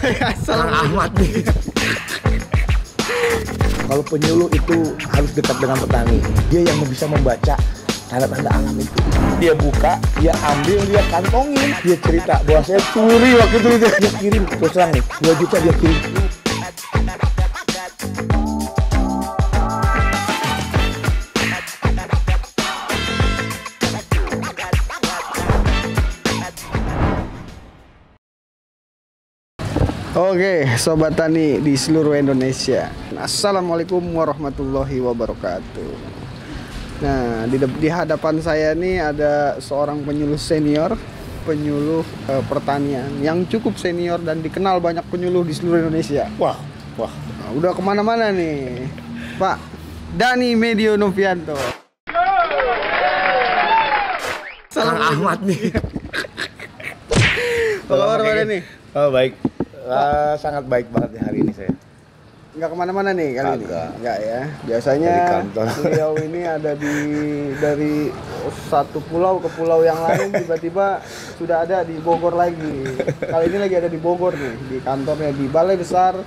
Kang 0.00 0.72
Ahmad 0.72 1.12
nih. 1.20 1.44
Kalau 3.84 4.04
penyuluh 4.06 4.48
itu 4.54 4.96
harus 5.12 5.30
dekat 5.36 5.56
dengan 5.60 5.76
petani. 5.76 6.18
Dia 6.48 6.60
yang 6.72 6.80
bisa 6.88 7.04
membaca 7.04 7.54
tanda-tanda 8.08 8.48
alam 8.48 8.76
itu. 8.80 8.96
Dia 9.36 9.52
buka, 9.52 10.00
dia 10.16 10.32
ambil, 10.40 10.78
dia 10.88 11.02
kantongin. 11.12 11.70
Dia 11.84 11.96
cerita 12.00 12.40
bahwa 12.48 12.62
saya 12.64 12.80
curi 12.96 13.30
waktu 13.36 13.56
itu. 13.60 13.68
Dia 13.76 14.12
kirim, 14.16 14.42
terus 14.48 14.72
terang 14.72 14.90
nih, 14.96 15.04
2 15.20 15.40
juta 15.42 15.56
dia 15.60 15.74
kirim. 15.76 16.00
Oke, 30.20 30.68
sobat 30.76 31.16
tani 31.16 31.64
di 31.64 31.72
seluruh 31.72 32.12
Indonesia. 32.12 32.92
Assalamualaikum 33.16 34.04
warahmatullahi 34.12 35.00
wabarakatuh. 35.00 35.92
Nah, 37.00 37.48
di, 37.48 37.56
di 37.56 37.88
hadapan 37.88 38.36
saya 38.44 38.76
ini 38.76 39.00
ada 39.00 39.56
seorang 39.64 40.04
penyuluh 40.04 40.36
senior, 40.36 40.92
penyuluh 41.48 42.04
eh, 42.28 42.44
pertanian 42.44 43.08
yang 43.24 43.48
cukup 43.48 43.80
senior 43.80 44.20
dan 44.20 44.44
dikenal 44.44 44.76
banyak 44.76 45.08
penyuluh 45.08 45.40
di 45.40 45.56
seluruh 45.56 45.88
Indonesia. 45.88 46.28
Wah, 46.36 46.60
wah. 47.00 47.12
Nah, 47.40 47.56
udah 47.56 47.72
ke 47.72 47.80
mana-mana 47.80 48.28
nih, 48.28 48.92
Pak 49.40 49.56
Dani 50.20 50.52
Medio 50.52 51.00
Novianto. 51.00 51.56
Kang 54.68 55.00
Ahmad 55.00 55.40
nih. 55.48 55.72
Apa 57.88 57.94
kabar 57.96 58.20
Dani? 58.20 58.60
Oh 58.92 59.08
baik. 59.08 59.32
Ah, 59.92 60.34
sangat 60.36 60.64
baik 60.64 60.86
banget 60.88 61.18
ya 61.18 61.22
hari 61.24 61.38
ini 61.42 61.52
saya. 61.52 61.72
Nggak 62.50 62.66
ke 62.66 62.76
mana-mana 62.76 63.10
nih 63.10 63.30
kali 63.32 63.46
ini? 63.48 63.64
Kagak. 63.64 63.90
Nggak 63.96 64.18
ya. 64.20 64.40
Biasanya 64.66 65.14
beliau 65.78 66.12
ini 66.18 66.40
ada 66.42 66.72
di 66.74 66.94
dari 67.56 67.94
satu 68.66 68.98
pulau 69.00 69.38
ke 69.38 69.48
pulau 69.54 69.80
yang 69.80 69.98
lain 70.00 70.34
tiba-tiba 70.34 70.98
sudah 71.38 71.62
ada 71.62 71.86
di 71.86 71.94
Bogor 71.98 72.34
lagi. 72.34 72.90
Kali 73.22 73.44
ini 73.46 73.58
lagi 73.58 73.74
ada 73.76 73.86
di 73.86 73.98
Bogor 73.98 74.34
nih 74.34 74.54
di 74.66 74.76
kantornya 74.78 75.30
di 75.30 75.46
Balai 75.46 75.78
Besar 75.78 76.18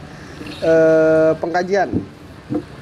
eh, 0.64 1.32
Pengkajian 1.36 1.92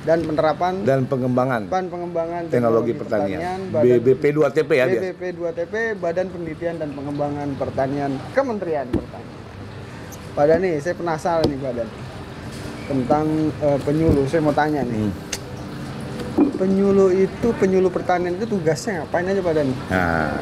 dan 0.02 0.18
Penerapan 0.22 0.82
Dan 0.82 1.06
pengembangan 1.06 1.62
Ban 1.66 1.86
Pengembangan 1.86 2.42
teknologi 2.46 2.94
pertanian. 2.94 3.70
Badan- 3.70 3.86
BBP 3.86 4.24
2TP 4.34 4.70
ya 4.72 4.86
biasa. 4.86 5.02
BBP 5.02 5.22
2TP 5.34 5.74
Badan 5.98 6.28
Penelitian 6.30 6.76
dan 6.78 6.90
Pengembangan 6.94 7.48
Pertanian 7.58 8.12
Kementerian 8.34 8.86
Pertanian. 8.86 9.41
Pak 10.32 10.46
Dani, 10.48 10.80
saya 10.80 10.96
penasaran 10.96 11.44
nih 11.44 11.60
Pak 11.60 11.74
Dani 11.76 11.94
tentang 12.88 13.26
eh, 13.60 13.80
penyuluh. 13.84 14.24
Saya 14.28 14.42
mau 14.42 14.56
tanya 14.56 14.82
nih. 14.84 14.98
Hmm. 14.98 15.14
Penyuluh 16.56 17.10
itu 17.12 17.48
penyuluh 17.58 17.90
pertanian 17.90 18.38
itu 18.38 18.46
tugasnya 18.46 19.04
ngapain 19.04 19.26
aja 19.26 19.42
Pak 19.42 19.54
Dani? 19.54 19.74
Nah, 19.90 20.40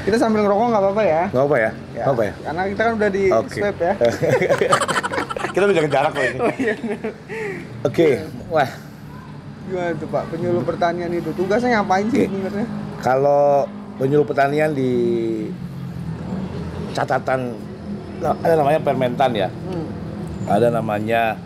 Kita 0.00 0.16
sambil 0.16 0.40
ngerokok 0.42 0.66
nggak 0.72 0.82
apa-apa 0.82 1.02
ya? 1.04 1.22
nggak 1.28 1.44
apa 1.44 1.56
ya? 1.56 1.70
Ya, 1.92 2.02
Nggak 2.04 2.14
apa 2.16 2.22
ya? 2.24 2.32
Karena 2.40 2.62
kita 2.66 2.80
kan 2.80 2.92
udah 2.96 3.10
di 3.12 3.24
Oke. 3.28 3.58
swab 3.60 3.76
ya. 3.78 3.92
Kita 5.54 5.62
udah 5.66 5.76
jaga 5.76 5.90
jarak 5.90 6.12
loh 6.14 6.24
ini. 6.24 6.38
Oh, 6.38 6.52
iya. 6.56 6.74
Oke, 7.82 8.08
wah. 8.48 8.70
Gimana 9.66 9.90
tuh 9.98 10.08
Pak? 10.08 10.24
Penyuluh 10.30 10.62
pertanian 10.62 11.10
itu 11.10 11.30
tugasnya 11.34 11.68
ngapain 11.78 12.06
sih 12.08 12.24
sebenarnya? 12.26 12.66
Kalau 13.02 13.66
penyuluh 13.98 14.26
pertanian 14.26 14.70
di 14.72 14.92
catatan 16.94 17.54
ada 18.20 18.54
namanya 18.54 18.80
permentan 18.80 19.30
ya. 19.32 19.48
Hmm. 19.48 19.86
Ada 20.46 20.68
namanya 20.70 21.36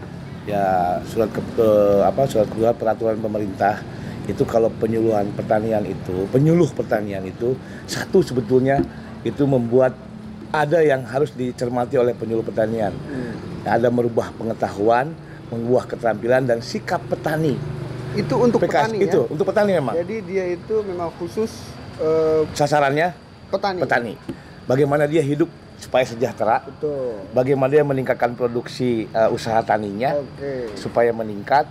ya 0.44 0.64
surat 1.05 1.28
ke, 1.28 1.41
ke- 1.53 2.03
apa 2.03 2.25
surat 2.25 2.47
kedua 2.47 2.70
peraturan 2.70 3.17
pemerintah 3.17 3.80
itu 4.25 4.41
kalau 4.42 4.69
penyuluhan 4.70 5.28
pertanian 5.33 5.80
itu 5.83 6.25
penyuluh 6.28 6.68
pertanian 6.70 7.20
itu 7.23 7.57
satu 7.84 8.20
sebetulnya 8.20 8.80
itu 9.20 9.45
membuat 9.45 9.92
ada 10.51 10.80
yang 10.80 11.01
harus 11.02 11.33
dicermati 11.33 11.96
oleh 11.96 12.13
penyuluh 12.13 12.40
pertanian 12.40 12.92
Hmm. 12.92 13.33
ada 13.64 13.89
merubah 13.89 14.33
pengetahuan 14.33 15.13
mengubah 15.46 15.84
keterampilan 15.86 16.45
dan 16.45 16.58
sikap 16.61 17.01
petani 17.05 17.57
Itu 18.14 18.36
untuk 18.39 18.61
PKS 18.61 18.73
petani 18.86 18.98
itu 19.02 19.18
ya? 19.18 19.27
untuk 19.27 19.45
petani 19.45 19.70
memang 19.74 19.95
Jadi 19.96 20.17
dia 20.24 20.45
itu 20.51 20.74
memang 20.83 21.08
khusus 21.14 21.51
eh, 21.98 22.45
sasarannya 22.52 23.13
petani. 23.48 23.80
petani 23.80 24.13
bagaimana 24.63 25.05
dia 25.05 25.20
hidup 25.20 25.48
supaya 25.84 26.08
sejahtera 26.08 26.64
Betul. 26.64 27.20
bagaimana 27.36 27.68
dia 27.68 27.84
meningkatkan 27.84 28.33
produksi 28.33 29.05
uh, 29.12 29.28
usaha 29.28 29.61
taninya 29.61 30.17
Oke. 30.17 30.72
supaya 30.80 31.12
meningkat 31.12 31.68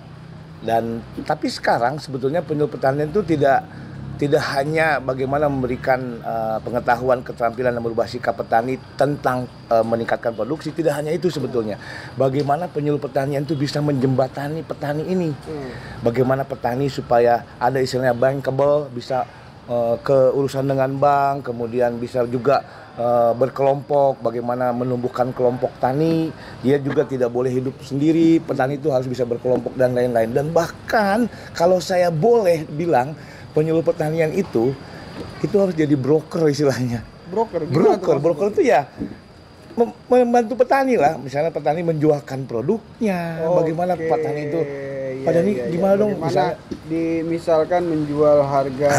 dan 0.62 1.02
tapi 1.26 1.50
sekarang 1.50 1.98
sebetulnya 1.98 2.46
penyuluh 2.46 2.70
pertanian 2.70 3.10
itu 3.10 3.26
tidak 3.26 3.66
tidak 4.14 4.46
hanya 4.56 5.02
bagaimana 5.02 5.50
memberikan 5.50 6.22
uh, 6.22 6.62
pengetahuan 6.62 7.26
keterampilan 7.26 7.74
dan 7.74 7.82
merubah 7.82 8.06
sikap 8.06 8.38
petani 8.38 8.78
tentang 8.94 9.50
uh, 9.74 9.82
meningkatkan 9.82 10.38
produksi 10.38 10.70
tidak 10.70 11.02
hanya 11.02 11.10
itu 11.12 11.34
sebetulnya 11.34 11.82
bagaimana 12.16 12.70
penyuluh 12.70 13.02
pertanian 13.02 13.42
itu 13.42 13.58
bisa 13.58 13.82
menjembatani 13.82 14.62
petani 14.62 15.04
ini 15.10 15.30
Hmm. 15.34 15.72
bagaimana 16.06 16.46
petani 16.46 16.88
supaya 16.88 17.42
ada 17.58 17.82
istilahnya 17.82 18.14
bankable 18.14 18.88
bisa 18.94 19.26
uh, 19.68 19.98
ke 20.00 20.32
urusan 20.32 20.70
dengan 20.70 20.94
bank 20.96 21.50
kemudian 21.50 21.98
bisa 21.98 22.24
juga 22.30 22.83
uh, 22.98 23.32
berkelompok 23.34 24.22
bagaimana 24.22 24.70
menumbuhkan 24.74 25.34
kelompok 25.34 25.74
tani 25.82 26.30
dia 26.62 26.78
juga 26.78 27.06
tidak 27.08 27.30
boleh 27.34 27.50
hidup 27.50 27.76
sendiri 27.82 28.38
petani 28.42 28.78
itu 28.78 28.90
harus 28.94 29.10
bisa 29.10 29.26
berkelompok 29.26 29.74
dan 29.78 29.94
lain-lain. 29.98 30.34
Dan 30.34 30.50
bahkan 30.54 31.26
kalau 31.54 31.82
saya 31.82 32.14
boleh 32.14 32.66
bilang 32.70 33.18
penyuluh 33.54 33.86
pertanian 33.86 34.34
itu 34.34 34.74
itu 35.46 35.56
harus 35.60 35.76
jadi 35.78 35.94
broker 35.94 36.50
istilahnya. 36.50 37.06
Broker. 37.34 37.66
broker 37.66 38.18
broker 38.22 38.48
itu 38.54 38.70
ya 38.70 38.86
mem- 39.78 39.98
membantu 40.10 40.54
petani 40.58 40.98
lah. 40.98 41.18
Misalnya 41.18 41.50
petani 41.50 41.82
menjualkan 41.82 42.46
produknya 42.46 43.42
bagaimana 43.42 43.94
Oke, 43.98 44.06
petani 44.10 44.42
itu 44.50 44.60
iya, 45.24 45.26
Pak 45.26 45.34
Dani 45.34 45.48
iya, 45.48 45.56
iya. 45.58 45.66
gimana 45.70 45.94
dong 45.96 46.12
Bagaimana 46.12 46.28
misalnya 46.28 46.56
di 46.84 47.04
misalkan 47.24 47.82
menjual 47.86 48.38
harga 48.44 48.90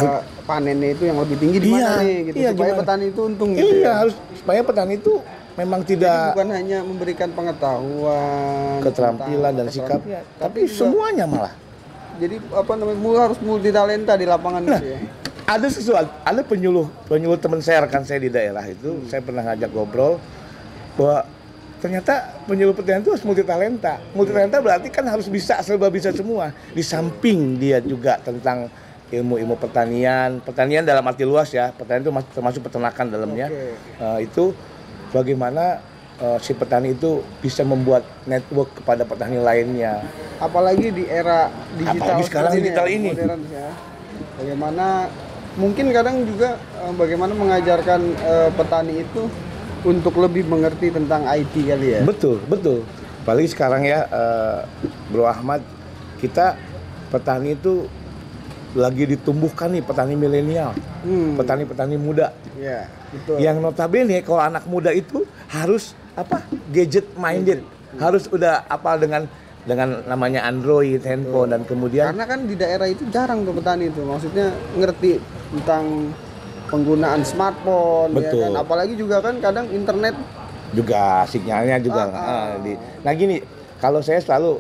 panennya 0.43 0.89
itu 0.91 1.05
yang 1.05 1.19
lebih 1.19 1.37
tinggi 1.37 1.59
di 1.59 1.69
mana 1.69 1.79
Iya, 1.79 1.93
nih 2.01 2.17
gitu 2.23 2.35
iya, 2.35 2.49
supaya 2.51 2.65
gimana? 2.67 2.81
petani 2.81 3.05
itu 3.07 3.21
untung 3.23 3.51
gitu 3.53 3.67
iya 3.67 3.81
ya. 3.81 3.93
harus 3.95 4.15
supaya 4.35 4.61
petani 4.63 4.95
itu 4.97 5.13
memang 5.55 5.81
Jadi 5.81 5.91
tidak 5.93 6.19
bukan 6.33 6.49
hanya 6.51 6.79
memberikan 6.81 7.29
pengetahuan, 7.31 8.77
keterampilan 8.81 9.31
tentang 9.31 9.55
dan 9.55 9.67
sikapnya 9.69 9.99
keterampilan, 10.19 10.41
tapi 10.41 10.61
juga- 10.63 10.75
semuanya 10.75 11.25
malah 11.25 11.53
jadi 12.15 12.37
apa 12.49 12.73
namanya 12.73 12.99
mul 13.01 13.17
harus 13.17 13.39
multi 13.39 13.71
talenta 13.71 14.15
di 14.15 14.25
lapangan 14.25 14.63
Nah, 14.63 14.79
gitu 14.79 14.87
ya. 14.89 14.99
ada 15.47 15.67
sesuatu 15.69 16.11
ada 16.21 16.41
penyuluh 16.43 16.87
penyuluh 17.05 17.37
teman 17.37 17.59
saya 17.59 17.85
rekan 17.85 18.03
saya 18.03 18.19
di 18.19 18.29
daerah 18.29 18.65
itu 18.65 18.89
Hmm. 18.89 19.07
saya 19.07 19.21
pernah 19.21 19.43
ngajak 19.45 19.71
ngobrol 19.71 20.17
bahwa 20.95 21.27
ternyata 21.85 22.41
penyuluh 22.49 22.73
pertanian 22.73 23.05
itu 23.05 23.13
harus 23.13 23.21
multi 23.23 23.45
talenta 23.45 24.01
multi 24.17 24.33
talenta 24.33 24.57
berarti 24.57 24.89
kan 24.89 25.05
harus 25.05 25.29
bisa 25.29 25.61
serba 25.61 25.93
bisa 25.93 26.09
semua 26.11 26.49
di 26.73 26.81
samping 26.81 27.61
dia 27.61 27.77
juga 27.79 28.17
tentang 28.19 28.73
ilmu-ilmu 29.13 29.53
pertanian 29.55 30.41
pertanian 30.41 30.81
dalam 30.81 31.05
arti 31.05 31.23
luas 31.23 31.53
ya 31.53 31.77
pertanian 31.77 32.01
itu 32.01 32.11
mas- 32.11 32.33
termasuk 32.33 32.65
peternakan 32.65 33.07
dalamnya 33.07 33.47
Oke. 33.47 33.77
Eh, 34.01 34.19
itu 34.25 34.57
bagaimana 35.13 35.85
eh, 36.17 36.39
si 36.41 36.57
petani 36.57 36.97
itu 36.97 37.21
bisa 37.39 37.61
membuat 37.63 38.01
network 38.25 38.81
kepada 38.81 39.05
petani 39.05 39.37
lainnya 39.37 40.01
apalagi 40.41 40.89
di 40.89 41.05
era 41.05 41.53
digital 41.77 42.01
Apalagi 42.17 42.23
sekarang 42.25 42.53
digital 42.57 42.87
ini. 42.89 43.13
modern 43.13 43.43
ya. 43.53 43.69
Bagaimana 44.35 44.87
mungkin 45.55 45.93
kadang 45.93 46.25
juga 46.25 46.57
eh, 46.81 46.93
bagaimana 46.97 47.37
mengajarkan 47.37 48.01
eh, 48.09 48.51
petani 48.57 49.05
itu 49.05 49.29
untuk 49.85 50.17
lebih 50.17 50.49
mengerti 50.49 50.89
tentang 50.89 51.29
IT 51.29 51.55
kali 51.55 51.87
ya. 51.95 52.01
Betul, 52.03 52.41
betul. 52.45 52.83
Apalagi 53.23 53.49
sekarang 53.49 53.85
ya, 53.85 54.05
eh, 54.05 54.59
Bro 55.09 55.25
Ahmad, 55.25 55.61
kita 56.19 56.57
petani 57.09 57.55
itu 57.55 57.85
lagi 58.75 59.07
ditumbuhkan 59.07 59.71
nih 59.71 59.87
petani 59.87 60.19
milenial, 60.19 60.75
Hmm, 61.07 61.39
petani-petani 61.39 61.95
muda. 61.95 62.35
ya, 62.59 62.91
betul. 63.15 63.39
Yang 63.39 63.57
notabene 63.63 64.19
kalau 64.21 64.43
anak 64.43 64.67
muda 64.67 64.91
itu 64.91 65.23
harus 65.47 65.95
apa? 66.15 66.43
Gadget 66.75 67.07
minded, 67.15 67.63
harus 67.97 68.27
udah 68.27 68.67
apa 68.67 68.99
dengan 68.99 69.31
dengan 69.65 70.05
namanya 70.05 70.45
Android, 70.45 71.01
handphone 71.01 71.49
dan 71.49 71.63
kemudian 71.65 72.13
Karena 72.13 72.27
kan 72.29 72.45
di 72.45 72.53
daerah 72.53 72.85
itu 72.85 73.07
jarang 73.09 73.47
tuh 73.47 73.55
petani 73.57 73.89
itu, 73.89 74.03
maksudnya 74.03 74.51
ngerti 74.75 75.23
tentang 75.55 76.11
penggunaan 76.67 77.21
smartphone, 77.23 78.11
ya 78.13 78.19
Betul. 78.23 78.43
kan? 78.47 78.53
Apalagi 78.59 78.95
juga 78.95 79.17
kan 79.21 79.35
kadang 79.39 79.67
internet 79.69 80.15
juga 80.71 81.23
sinyalnya 81.25 81.79
juga 81.79 82.03
Ah, 82.05 82.11
ah. 82.11 82.27
ah, 82.27 82.49
di. 82.59 82.73
Nah 83.01 83.13
gini, 83.13 83.39
kalau 83.79 84.01
saya 84.01 84.19
selalu 84.19 84.59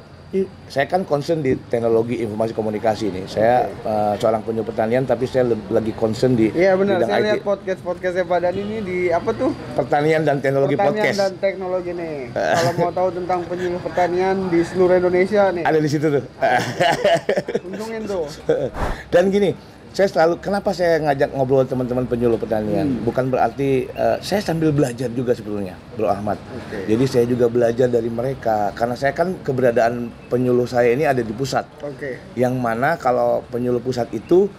saya 0.66 0.90
kan 0.90 1.02
concern 1.02 1.38
di 1.38 1.54
teknologi 1.64 2.18
informasi 2.18 2.50
komunikasi 2.52 3.06
nih. 3.08 3.22
Saya 3.24 3.54
eh, 3.70 4.14
seorang 4.16 4.42
penyuluh 4.42 4.66
pertanian 4.66 5.02
tapi 5.02 5.24
saya 5.24 5.42
lagi 5.68 5.90
concern 5.92 6.34
di 6.34 6.50
Iya 6.50 6.74
benar, 6.74 7.02
saya 7.02 7.14
IT. 7.14 7.24
lihat 7.24 7.42
podcast 7.44 7.80
podcastnya 7.80 8.26
Pak 8.26 8.38
Dani 8.42 8.60
ini 8.60 8.78
di 8.80 8.98
apa 9.08 9.30
tuh? 9.30 9.54
pertanian 9.74 10.22
dan 10.22 10.38
teknologi 10.38 10.74
pertanian 10.74 11.06
podcast. 11.06 11.18
dan 11.20 11.32
teknologi 11.38 11.90
nih. 11.92 12.16
Kalau 12.34 12.72
mau 12.74 12.90
tahu 12.90 13.08
tentang 13.14 13.40
penyuluh 13.46 13.78
pertanian 13.78 14.36
di 14.50 14.60
seluruh 14.60 14.94
Indonesia 14.96 15.42
nih, 15.50 15.62
Ada 15.62 15.78
di 15.78 15.88
situ 15.88 16.06
tuh. 16.08 16.24
untungin 17.64 18.02
tuh. 18.04 18.24
Dan 19.08 19.30
gini, 19.30 19.54
saya 19.94 20.10
selalu 20.10 20.42
kenapa 20.42 20.74
saya 20.74 20.98
ngajak 20.98 21.30
ngobrol 21.30 21.62
teman-teman 21.62 22.02
penyuluh 22.02 22.34
pertanian? 22.34 22.82
Hmm. 22.90 23.06
Bukan 23.06 23.30
berarti 23.30 23.86
eh, 23.86 24.18
saya 24.18 24.42
sambil 24.42 24.74
belajar 24.74 25.06
juga 25.08 25.30
sebetulnya, 25.32 25.78
Bro 25.94 26.10
Ahmad. 26.10 26.34
Oke. 26.50 26.90
Jadi 26.90 27.04
saya 27.06 27.24
juga 27.24 27.46
belajar 27.46 27.86
dari 27.86 28.10
mereka 28.10 28.74
karena 28.74 28.98
saya 28.98 29.14
kan 29.14 29.38
keberadaan 29.38 30.10
penyuluh 30.26 30.66
saya 30.66 30.90
ini 30.90 31.06
ada 31.06 31.22
di 31.22 31.30
pusat. 31.30 31.62
Oke. 31.78 32.18
Yang 32.34 32.54
mana 32.58 32.98
kalau 32.98 33.46
penyuluh 33.46 33.78
pusat 33.78 34.10
itu 34.10 34.50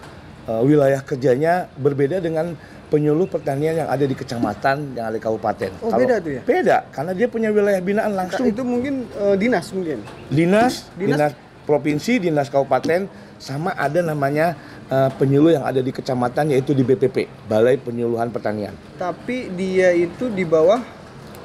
eh, 0.48 0.62
wilayah 0.64 1.04
kerjanya 1.04 1.68
berbeda 1.76 2.16
dengan 2.18 2.56
penyuluh 2.88 3.28
pertanian 3.28 3.76
yang 3.76 3.88
ada 3.92 4.08
di 4.08 4.16
kecamatan, 4.16 4.96
yang 4.96 5.12
ada 5.12 5.18
di 5.18 5.20
kabupaten. 5.20 5.68
Oh, 5.84 5.92
Kalau- 5.92 6.00
beda 6.00 6.16
tuh 6.16 6.32
ya? 6.32 6.42
Beda, 6.48 6.76
karena 6.88 7.12
dia 7.12 7.28
punya 7.28 7.52
wilayah 7.52 7.82
binaan 7.84 8.16
Nah, 8.16 8.24
langsung. 8.24 8.48
itu 8.48 8.64
mungkin 8.64 9.04
eh, 9.12 9.36
dinas 9.36 9.68
mungkin. 9.68 10.00
dinas, 10.32 10.88
Dinas- 10.96 11.28
dinas, 11.28 11.32
provinsi, 11.68 12.24
dinas 12.24 12.48
kabupaten, 12.48 13.04
sama 13.36 13.76
ada 13.76 14.00
namanya 14.00 14.56
eh, 14.86 15.10
penyuluh 15.12 15.52
yang 15.52 15.64
ada 15.64 15.78
di 15.78 15.90
kecamatan 15.90 16.48
yaitu 16.48 16.70
di 16.70 16.82
BPP, 16.82 17.26
Balai 17.44 17.76
Penyuluhan 17.76 18.28
Pertanian. 18.28 18.74
Tapi 18.94 19.50
dia 19.52 19.90
itu 19.90 20.28
di 20.28 20.42
bawah 20.42 20.78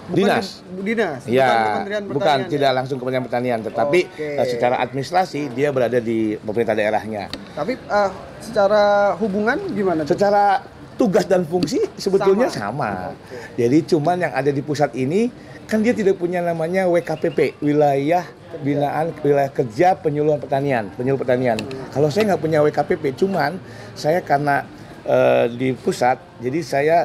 bukan 0.04 0.18
Dinas. 0.18 0.48
di- 0.68 0.84
dinas, 0.88 1.22
bukan 1.22 1.32
Ya, 1.32 1.50
bukan 1.80 2.04
Pertanian. 2.12 2.40
ya? 2.40 2.52
tidak 2.52 2.72
langsung 2.74 2.98
Kementerian 2.98 3.24
Pertanian, 3.24 3.60
tetapi 3.62 4.00
Oke. 4.08 4.28
eh, 4.36 4.48
secara 4.48 4.76
administrasi 4.78 5.52
dia 5.52 5.70
berada 5.70 5.98
di 5.98 6.36
pemerintah 6.38 6.74
daerahnya. 6.74 7.30
Tapi 7.52 7.74
eh, 7.76 8.10
secara 8.40 8.84
hubungan 9.16 9.58
gimana 9.70 10.04
tuh? 10.04 10.12
Secara 10.12 10.62
tugas 10.94 11.26
dan 11.26 11.42
fungsi 11.42 11.82
sebetulnya 11.96 12.46
Sama. 12.46 13.10
sama. 13.10 13.18
Jadi 13.56 13.78
cuman 13.88 14.22
yang 14.22 14.34
ada 14.34 14.50
di 14.50 14.62
pusat 14.62 14.94
ini 14.94 15.34
kan 15.66 15.80
dia 15.80 15.94
tidak 15.94 16.14
punya 16.16 16.40
namanya 16.40 16.86
WKPP, 16.86 17.58
wilayah 17.58 18.22
binaan 18.60 19.16
wilayah 19.24 19.48
kerja 19.48 19.96
penyuluhan 19.96 20.44
pertanian, 20.44 20.92
penyuluh 21.00 21.16
pertanian. 21.16 21.56
Kalau 21.96 22.12
saya 22.12 22.34
nggak 22.36 22.42
punya 22.44 22.60
WKPP, 22.60 23.16
cuman 23.16 23.56
saya 23.96 24.20
karena 24.20 24.68
eh, 25.08 25.48
di 25.56 25.72
pusat, 25.72 26.20
jadi 26.44 26.60
saya 26.60 26.98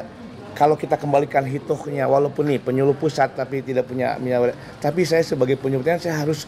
kalau 0.57 0.73
kita 0.73 0.97
kembalikan 0.97 1.45
hitungnya, 1.45 2.09
walaupun 2.09 2.49
nih 2.49 2.59
penyuluh 2.59 2.97
pusat 2.97 3.31
tapi 3.37 3.61
tidak 3.61 3.85
punya, 3.85 4.17
punya- 4.17 4.57
tapi 4.81 5.05
saya 5.05 5.21
sebagai 5.21 5.55
penyuluh 5.55 5.85
pertanian 5.85 6.03
saya 6.03 6.15
harus 6.19 6.43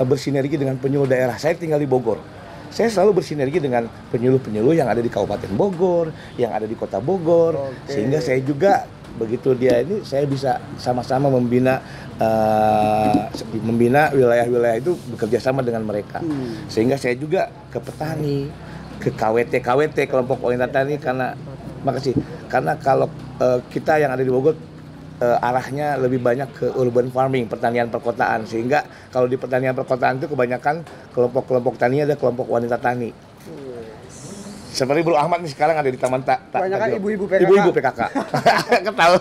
eh, 0.00 0.06
bersinergi 0.06 0.56
dengan 0.56 0.80
penyuluh 0.80 1.04
daerah. 1.04 1.36
Saya 1.36 1.52
tinggal 1.58 1.78
di 1.82 1.86
Bogor. 1.90 2.18
Saya 2.68 2.92
selalu 2.92 3.24
bersinergi 3.24 3.64
dengan 3.64 3.88
penyuluh-penyuluh 4.12 4.76
yang 4.76 4.92
ada 4.92 5.00
di 5.00 5.08
Kabupaten 5.08 5.48
Bogor, 5.56 6.12
yang 6.36 6.52
ada 6.52 6.68
di 6.68 6.76
Kota 6.76 7.00
Bogor, 7.00 7.56
Oke. 7.72 7.96
sehingga 7.96 8.20
saya 8.20 8.44
juga 8.44 8.84
begitu 9.16 9.56
dia 9.56 9.80
ini 9.80 10.04
saya 10.04 10.28
bisa 10.28 10.60
sama-sama 10.76 11.32
membina 11.32 11.80
eh, 12.20 13.24
membina 13.64 14.12
wilayah-wilayah 14.12 14.78
itu 14.78 14.92
bekerja 15.16 15.38
sama 15.40 15.64
dengan 15.64 15.82
mereka. 15.88 16.20
Hmm. 16.20 16.68
Sehingga 16.68 17.00
saya 17.00 17.16
juga 17.16 17.48
ke 17.72 17.80
petani, 17.80 18.52
ke 19.00 19.10
KWT 19.14 19.62
KWT 19.62 19.98
kelompok 20.10 20.44
wanita 20.44 20.68
tani 20.68 20.98
karena 21.00 21.32
makasih 21.82 22.14
karena 22.50 22.74
kalau 22.78 23.08
eh, 23.40 23.60
kita 23.70 23.98
yang 24.02 24.14
ada 24.14 24.22
di 24.22 24.30
Bogor 24.30 24.54
eh, 25.22 25.46
arahnya 25.46 25.98
lebih 25.98 26.22
banyak 26.22 26.48
ke 26.54 26.66
urban 26.78 27.10
farming, 27.10 27.46
pertanian 27.50 27.90
perkotaan. 27.90 28.46
Sehingga 28.46 28.84
kalau 29.10 29.26
di 29.26 29.38
pertanian 29.38 29.74
perkotaan 29.74 30.22
itu 30.22 30.30
kebanyakan 30.30 30.82
kelompok-kelompok 31.14 31.74
tani 31.78 32.06
ada 32.06 32.14
kelompok 32.14 32.46
wanita 32.46 32.78
tani. 32.78 33.27
Seperti 34.68 35.00
Bro 35.00 35.16
Ahmad 35.16 35.40
nih 35.40 35.50
sekarang 35.50 35.76
ada 35.76 35.86
di 35.86 35.96
Taman 35.96 36.20
Tak. 36.20 36.52
Ta- 36.52 36.60
Kebanyakan 36.60 36.86
Tajiro. 36.86 37.00
ibu-ibu 37.00 37.24
PKK. 37.26 37.42
Ibu-ibu 37.44 37.70
PKK. 37.72 38.00
Ketahu. 38.86 39.16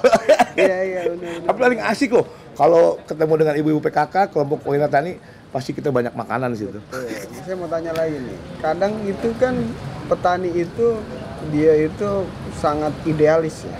Iya 0.53 0.77
iya 0.83 1.01
benar. 1.09 1.33
Tapi 1.45 1.57
paling 1.57 1.81
asik 1.85 2.09
loh 2.11 2.25
kalau 2.53 2.97
ketemu 3.03 3.33
dengan 3.37 3.55
ibu-ibu 3.55 3.79
PKK, 3.79 4.15
kelompok 4.27 4.65
wanita 4.65 4.89
tani, 4.89 5.21
pasti 5.49 5.71
kita 5.71 5.89
banyak 5.89 6.11
makanan 6.11 6.51
di 6.51 6.57
situ. 6.59 6.79
Oke, 6.81 7.15
saya 7.39 7.55
mau 7.55 7.69
tanya 7.69 7.93
lagi 7.93 8.17
nih. 8.17 8.37
Kadang 8.59 8.93
itu 9.03 9.29
kan 9.37 9.53
petani 10.07 10.49
itu 10.55 10.87
dia 11.47 11.73
itu 11.79 12.09
sangat 12.57 12.89
idealis 13.05 13.61
ya. 13.61 13.77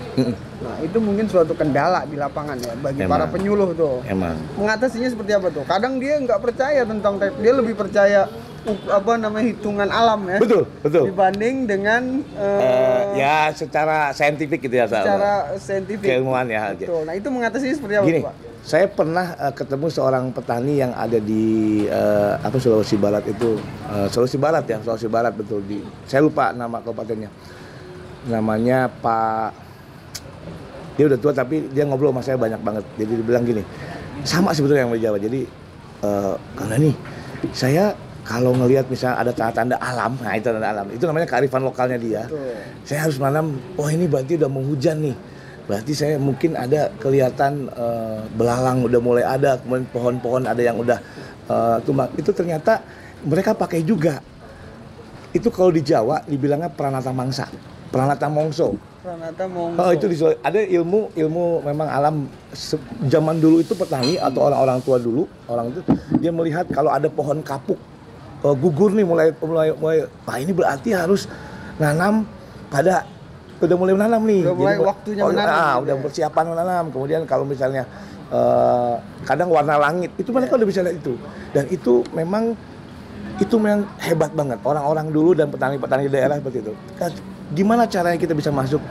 Nah, 0.58 0.78
itu 0.78 0.98
mungkin 0.98 1.26
suatu 1.26 1.54
kendala 1.54 2.02
di 2.02 2.14
lapangan 2.14 2.54
ya 2.56 2.74
bagi 2.76 3.02
Emang. 3.02 3.18
para 3.18 3.26
penyuluh 3.26 3.74
tuh. 3.74 3.98
Emang. 4.06 4.38
Mengatasinya 4.54 5.10
seperti 5.10 5.34
apa 5.34 5.50
tuh? 5.50 5.66
Kadang 5.66 5.98
dia 5.98 6.18
nggak 6.18 6.38
percaya 6.38 6.82
tentang 6.82 7.18
dia 7.18 7.52
lebih 7.52 7.74
percaya 7.74 8.30
apa 8.88 9.12
namanya 9.16 9.44
hitungan 9.48 9.88
alam 9.88 10.20
ya. 10.26 10.38
Betul, 10.38 10.62
betul. 10.80 11.04
Dibanding 11.08 11.56
dengan 11.64 12.02
eh, 12.36 12.60
Eh, 12.60 13.02
ya 13.20 13.48
secara 13.52 14.10
saintifik 14.12 14.60
gitu 14.60 14.76
ya, 14.76 14.86
secara 14.86 15.54
saintifik. 15.56 16.04
keilmuan 16.04 16.44
ya. 16.46 16.72
Betul. 16.72 17.02
Nah, 17.08 17.14
itu 17.16 17.28
mengatasinya 17.28 17.74
seperti 17.74 17.94
apa, 17.96 18.06
Gini, 18.06 18.20
Pak? 18.22 18.34
saya 18.62 18.84
pernah 18.84 19.26
eh, 19.34 19.52
ketemu 19.52 19.86
seorang 19.88 20.24
petani 20.30 20.74
yang 20.76 20.92
ada 20.92 21.16
di 21.16 21.44
eh, 21.84 22.34
apa 22.36 22.56
Sulawesi 22.56 22.96
Barat 22.96 23.24
itu, 23.24 23.56
eh, 23.88 24.06
Sulawesi 24.08 24.36
Barat 24.36 24.64
ya, 24.64 24.76
Sulawesi 24.80 25.08
Barat 25.08 25.32
betul 25.32 25.64
di. 25.64 25.80
Saya 26.04 26.20
lupa 26.20 26.52
nama 26.52 26.78
kabupatennya. 26.78 27.32
Namanya 28.28 28.90
Pak. 28.90 29.70
Dia 30.98 31.06
udah 31.06 31.18
tua 31.18 31.30
tapi 31.30 31.70
dia 31.70 31.86
ngobrol 31.86 32.10
sama 32.10 32.22
saya 32.26 32.34
banyak 32.34 32.58
banget. 32.58 32.84
Jadi 32.98 33.12
dia 33.14 33.24
bilang 33.24 33.44
gini, 33.46 33.62
sama 34.26 34.50
sebetulnya 34.50 34.82
yang 34.84 34.92
menjawab. 34.92 35.22
Jadi 35.22 35.40
eh, 36.02 36.34
karena 36.58 36.76
nih 36.76 36.94
saya 37.54 37.94
kalau 38.28 38.52
ngelihat 38.52 38.84
misalnya 38.92 39.24
ada 39.24 39.32
tanda-tanda 39.32 39.76
alam, 39.80 40.12
nah 40.20 40.36
itu 40.36 40.52
tanda 40.52 40.68
alam, 40.68 40.86
itu 40.92 41.04
namanya 41.08 41.24
kearifan 41.24 41.64
lokalnya 41.64 41.96
dia. 41.96 42.22
Betul. 42.28 42.60
saya 42.84 43.08
harus 43.08 43.16
menanam 43.16 43.56
oh 43.80 43.88
ini 43.88 44.04
berarti 44.04 44.36
udah 44.36 44.50
mau 44.52 44.60
hujan 44.60 45.00
nih. 45.00 45.16
Berarti 45.64 45.92
saya 45.96 46.20
mungkin 46.20 46.52
ada 46.56 46.92
kelihatan 47.00 47.72
eh, 47.72 48.20
belalang 48.36 48.84
udah 48.84 49.00
mulai 49.00 49.24
ada 49.24 49.56
kemudian 49.60 49.88
pohon-pohon 49.88 50.44
ada 50.44 50.60
yang 50.60 50.76
udah 50.76 51.00
eh, 51.48 51.76
tumbang. 51.88 52.12
Itu 52.20 52.36
ternyata 52.36 52.84
mereka 53.24 53.56
pakai 53.56 53.80
juga. 53.80 54.20
Itu 55.32 55.48
kalau 55.48 55.72
di 55.72 55.80
Jawa 55.80 56.20
dibilangnya 56.28 56.68
pranata 56.68 57.12
mangsa 57.12 57.48
pranata 57.88 58.28
mongso. 58.28 58.76
Pranata 59.00 59.44
Mongso. 59.48 59.78
Oh 59.80 59.90
itu 59.94 60.04
di 60.10 60.16
ada 60.20 60.60
ilmu 60.60 61.14
ilmu 61.16 61.64
memang 61.64 61.88
alam 61.88 62.14
zaman 63.08 63.40
dulu 63.40 63.64
itu 63.64 63.72
petani 63.72 64.20
atau 64.20 64.50
orang-orang 64.50 64.78
tua 64.84 65.00
dulu 65.00 65.24
orang 65.48 65.72
itu 65.72 65.80
dia 66.20 66.28
melihat 66.34 66.68
kalau 66.68 66.92
ada 66.92 67.08
pohon 67.08 67.40
kapuk 67.40 67.78
eh, 68.44 68.54
gugur 68.58 68.90
nih 68.94 69.06
mulai 69.06 69.34
mulai 69.38 69.68
mulai 69.74 69.98
ah 70.26 70.36
ini 70.38 70.52
berarti 70.54 70.94
harus 70.94 71.26
nanam 71.78 72.26
pada 72.68 73.06
udah 73.58 73.76
mulai 73.78 73.92
menanam 73.98 74.22
nih. 74.22 74.42
Udah 74.46 74.54
mulai 74.54 74.76
Jadi, 74.78 74.86
waktunya 74.86 75.22
oh, 75.26 75.30
menanam 75.34 75.54
ah, 75.54 75.58
gitu 75.58 75.82
udah 75.82 75.94
ya. 75.94 76.02
persiapan 76.06 76.44
menanam. 76.54 76.84
Kemudian 76.94 77.20
kalau 77.26 77.44
misalnya 77.44 77.82
eh, 78.30 78.94
kadang 79.26 79.48
warna 79.50 79.74
langit 79.78 80.10
itu 80.18 80.30
mereka 80.30 80.54
udah 80.54 80.68
bisa 80.68 80.80
lihat 80.84 80.96
itu 80.98 81.14
dan 81.50 81.64
itu 81.70 82.06
memang 82.14 82.54
itu 83.38 83.54
memang 83.54 83.86
hebat 84.02 84.34
banget 84.34 84.58
orang-orang 84.66 85.14
dulu 85.14 85.30
dan 85.30 85.50
petani-petani 85.50 86.10
daerah 86.10 86.38
seperti 86.38 86.58
itu. 86.62 86.74
Kan, 86.98 87.14
Gimana 87.48 87.88
caranya 87.88 88.20
kita 88.20 88.36
bisa 88.36 88.52
masuk? 88.52 88.82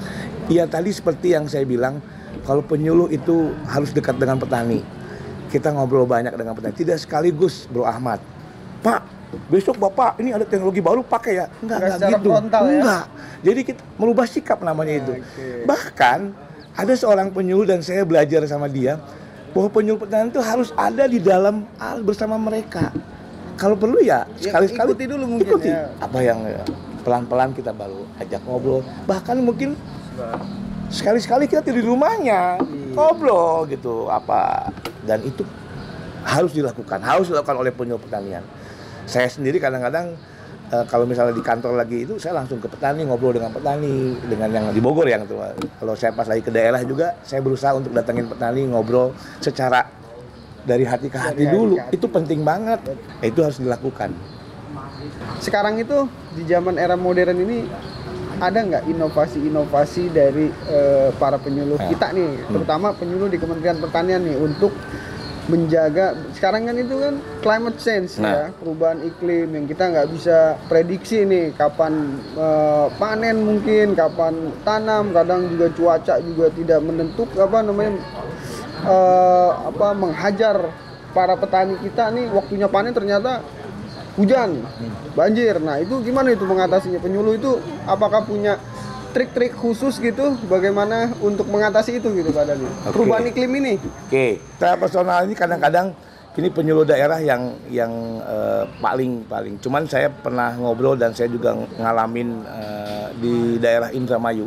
Ya 0.49 0.65
tadi 0.65 0.89
seperti 0.89 1.37
yang 1.37 1.45
saya 1.45 1.61
bilang, 1.61 2.01
kalau 2.41 2.65
penyuluh 2.65 3.05
itu 3.13 3.53
harus 3.69 3.93
dekat 3.93 4.17
dengan 4.17 4.41
petani. 4.41 4.81
Kita 5.53 5.69
ngobrol 5.69 6.09
banyak 6.09 6.33
dengan 6.33 6.57
petani. 6.57 6.73
Tidak 6.73 6.97
sekaligus, 6.97 7.69
Bro 7.69 7.85
Ahmad. 7.85 8.17
Pak, 8.81 9.01
besok 9.47 9.75
Bapak 9.77 10.17
ini 10.17 10.31
ada 10.31 10.43
teknologi 10.43 10.79
baru 10.79 11.01
pakai 11.01 11.33
ya? 11.35 11.45
Enggak, 11.57 11.77
Nggak 11.77 11.91
enggak 11.93 12.11
gitu. 12.13 12.29
frontal 12.29 12.63
ya? 12.63 12.71
Enggak. 12.73 13.05
Jadi 13.37 13.59
kita 13.63 13.81
merubah 13.95 14.25
sikap 14.25 14.59
namanya 14.61 14.93
itu. 14.97 15.11
Oke. 15.13 15.47
Bahkan 15.63 16.19
ada 16.73 16.93
seorang 16.93 17.27
penyuluh 17.29 17.65
dan 17.65 17.79
saya 17.79 18.01
belajar 18.01 18.45
sama 18.45 18.65
dia 18.65 18.97
bahwa 19.51 19.69
penyuluh 19.69 19.97
petani 19.97 20.29
itu 20.29 20.39
harus 20.39 20.69
ada 20.73 21.03
di 21.05 21.17
dalam 21.17 21.65
al 21.77 22.01
bersama 22.01 22.35
mereka. 22.35 22.93
Kalau 23.55 23.73
perlu 23.73 23.97
ya 23.99 24.29
Ya, 24.37 24.47
sekali-sekali 24.47 24.93
ikuti 24.93 25.05
dulu 25.07 25.23
mungkin 25.27 25.47
ikuti. 25.49 25.69
ya. 25.69 25.89
Apa 25.97 26.19
yang 26.21 26.39
ya, 26.43 26.61
pelan-pelan 27.01 27.51
kita 27.51 27.71
baru 27.71 28.05
ajak 28.17 28.41
ngobrol. 28.43 28.85
Bahkan 29.05 29.35
mungkin 29.39 29.73
sekali-sekali 30.87 31.45
kita 31.45 31.61
tidur 31.61 31.81
di 31.81 31.85
rumahnya 31.85 32.57
Iya. 32.57 32.95
ngobrol 32.95 33.67
gitu 33.67 34.07
apa 34.07 34.71
dan 35.03 35.19
itu 35.21 35.43
harus 36.23 36.51
dilakukan 36.51 36.99
harus 36.99 37.27
dilakukan 37.27 37.57
oleh 37.57 37.71
penyuluh 37.71 37.99
pertanian 37.99 38.39
saya 39.07 39.25
sendiri 39.25 39.57
kadang-kadang 39.57 40.13
eh, 40.67 40.85
kalau 40.85 41.03
misalnya 41.03 41.31
di 41.31 41.41
kantor 41.41 41.73
lagi 41.73 42.03
itu 42.03 42.19
saya 42.19 42.35
langsung 42.35 42.59
ke 42.59 42.67
petani 42.67 43.01
ngobrol 43.01 43.31
dengan 43.31 43.49
petani 43.49 43.93
dengan 44.21 44.49
yang 44.51 44.65
di 44.69 44.77
Bogor 44.77 45.07
yang 45.07 45.23
tuh 45.23 45.39
kalau 45.73 45.95
saya 45.95 46.11
pas 46.11 46.27
lagi 46.27 46.41
ke 46.41 46.51
daerah 46.51 46.83
juga 46.83 47.15
saya 47.21 47.39
berusaha 47.39 47.71
untuk 47.73 47.91
datangin 47.91 48.27
petani 48.27 48.67
ngobrol 48.67 49.11
secara 49.39 49.87
dari 50.61 50.83
hati 50.83 51.07
ke 51.07 51.15
hati 51.15 51.39
Dari 51.39 51.47
hati 51.47 51.55
dulu. 51.55 51.73
ke 51.73 51.81
hati. 51.81 51.91
itu 51.95 52.05
penting 52.09 52.39
banget. 52.43 52.79
Itu 53.23 53.39
harus 53.39 53.55
dilakukan. 53.55 54.11
Sekarang 55.39 55.79
itu 55.79 56.03
di 56.33 56.43
zaman 56.43 56.75
era 56.75 56.93
modern 56.93 57.39
ini 57.39 57.63
ada 58.37 58.59
nggak 58.59 58.83
inovasi-inovasi 58.85 60.11
dari 60.11 60.51
eh, 60.67 61.09
para 61.15 61.39
penyuluh 61.39 61.79
Ya. 61.79 61.87
kita 61.87 62.11
nih, 62.11 62.43
terutama 62.45 62.91
penyuluh 62.91 63.31
di 63.31 63.39
Kementerian 63.39 63.79
Pertanian 63.79 64.21
nih 64.21 64.35
untuk 64.35 64.75
menjaga 65.47 66.11
sekarang 66.35 66.67
kan 66.67 66.75
itu 66.75 66.95
kan 66.99 67.15
climate 67.39 67.79
change 67.79 68.19
Nah. 68.19 68.31
ya 68.31 68.45
perubahan 68.59 68.99
iklim 68.99 69.47
yang 69.55 69.65
kita 69.65 69.83
nggak 69.87 70.07
bisa 70.11 70.59
prediksi 70.67 71.23
nih 71.23 71.55
kapan 71.55 72.19
eh, 72.35 72.87
panen 72.99 73.47
mungkin 73.47 73.95
kapan 73.95 74.51
tanam 74.67 75.15
kadang 75.15 75.47
juga 75.47 75.67
cuaca 75.71 76.19
juga 76.19 76.51
tidak 76.51 76.79
menentuk 76.83 77.31
apa 77.39 77.57
namanya 77.63 77.95
eh, 78.83 79.51
apa 79.71 79.87
menghajar 79.95 80.57
para 81.15 81.33
petani 81.39 81.79
kita 81.79 82.11
nih 82.11 82.27
waktunya 82.35 82.67
panen 82.67 82.91
ternyata 82.91 83.39
hujan 84.19 84.65
banjir 85.15 85.61
nah 85.63 85.79
itu 85.79 86.01
gimana 86.03 86.33
itu 86.35 86.43
mengatasinya 86.43 86.99
penyuluh 86.99 87.37
itu 87.37 87.61
apakah 87.87 88.25
punya 88.25 88.59
trik-trik 89.17 89.57
khusus 89.57 89.97
gitu 89.97 90.37
bagaimana 90.45 91.09
untuk 91.25 91.49
mengatasi 91.49 91.97
itu 91.97 92.13
gitu 92.13 92.29
Pak 92.29 92.53
Dani 92.53 92.69
Oke. 92.69 92.93
perubahan 92.93 93.25
iklim 93.33 93.51
ini 93.57 93.73
Oke, 94.05 94.37
saya 94.61 94.77
personal 94.77 95.25
ini 95.25 95.33
kadang-kadang 95.33 95.97
ini 96.37 96.53
penyuluh 96.53 96.85
daerah 96.85 97.17
yang 97.17 97.49
yang 97.73 98.21
eh, 98.21 98.63
paling 98.77 99.25
paling. 99.25 99.57
Cuman 99.57 99.89
saya 99.89 100.05
pernah 100.13 100.53
ngobrol 100.53 100.93
dan 100.93 101.09
saya 101.09 101.33
juga 101.33 101.57
ngalamin 101.81 102.45
eh, 102.45 103.07
di 103.17 103.35
daerah 103.57 103.89
Indramayu. 103.89 104.45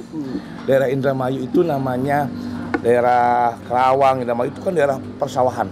Daerah 0.70 0.86
Indramayu 0.86 1.50
itu 1.50 1.66
namanya 1.66 2.30
daerah 2.78 3.58
Kerawang, 3.66 4.22
Indramayu 4.22 4.54
itu 4.54 4.62
kan 4.62 4.70
daerah 4.70 5.02
persawahan. 5.18 5.66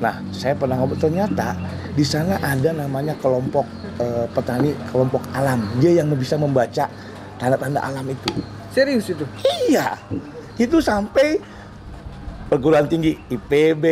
Nah, 0.00 0.24
saya 0.32 0.56
pernah 0.56 0.80
ngobrol 0.80 1.04
ternyata 1.04 1.52
di 1.92 2.04
sana 2.04 2.40
ada 2.40 2.72
namanya 2.72 3.12
kelompok 3.20 3.68
eh, 4.00 4.24
petani 4.32 4.72
kelompok 4.88 5.20
alam. 5.36 5.68
Dia 5.84 6.00
yang 6.00 6.16
bisa 6.16 6.40
membaca 6.40 6.88
tanda-tanda 7.36 7.80
alam 7.80 8.06
itu. 8.08 8.32
serius 8.72 9.08
itu 9.08 9.24
Iya, 9.68 9.96
itu 10.60 10.80
sampai 10.84 11.40
perguruan 12.46 12.86
tinggi 12.86 13.16
IPB. 13.32 13.84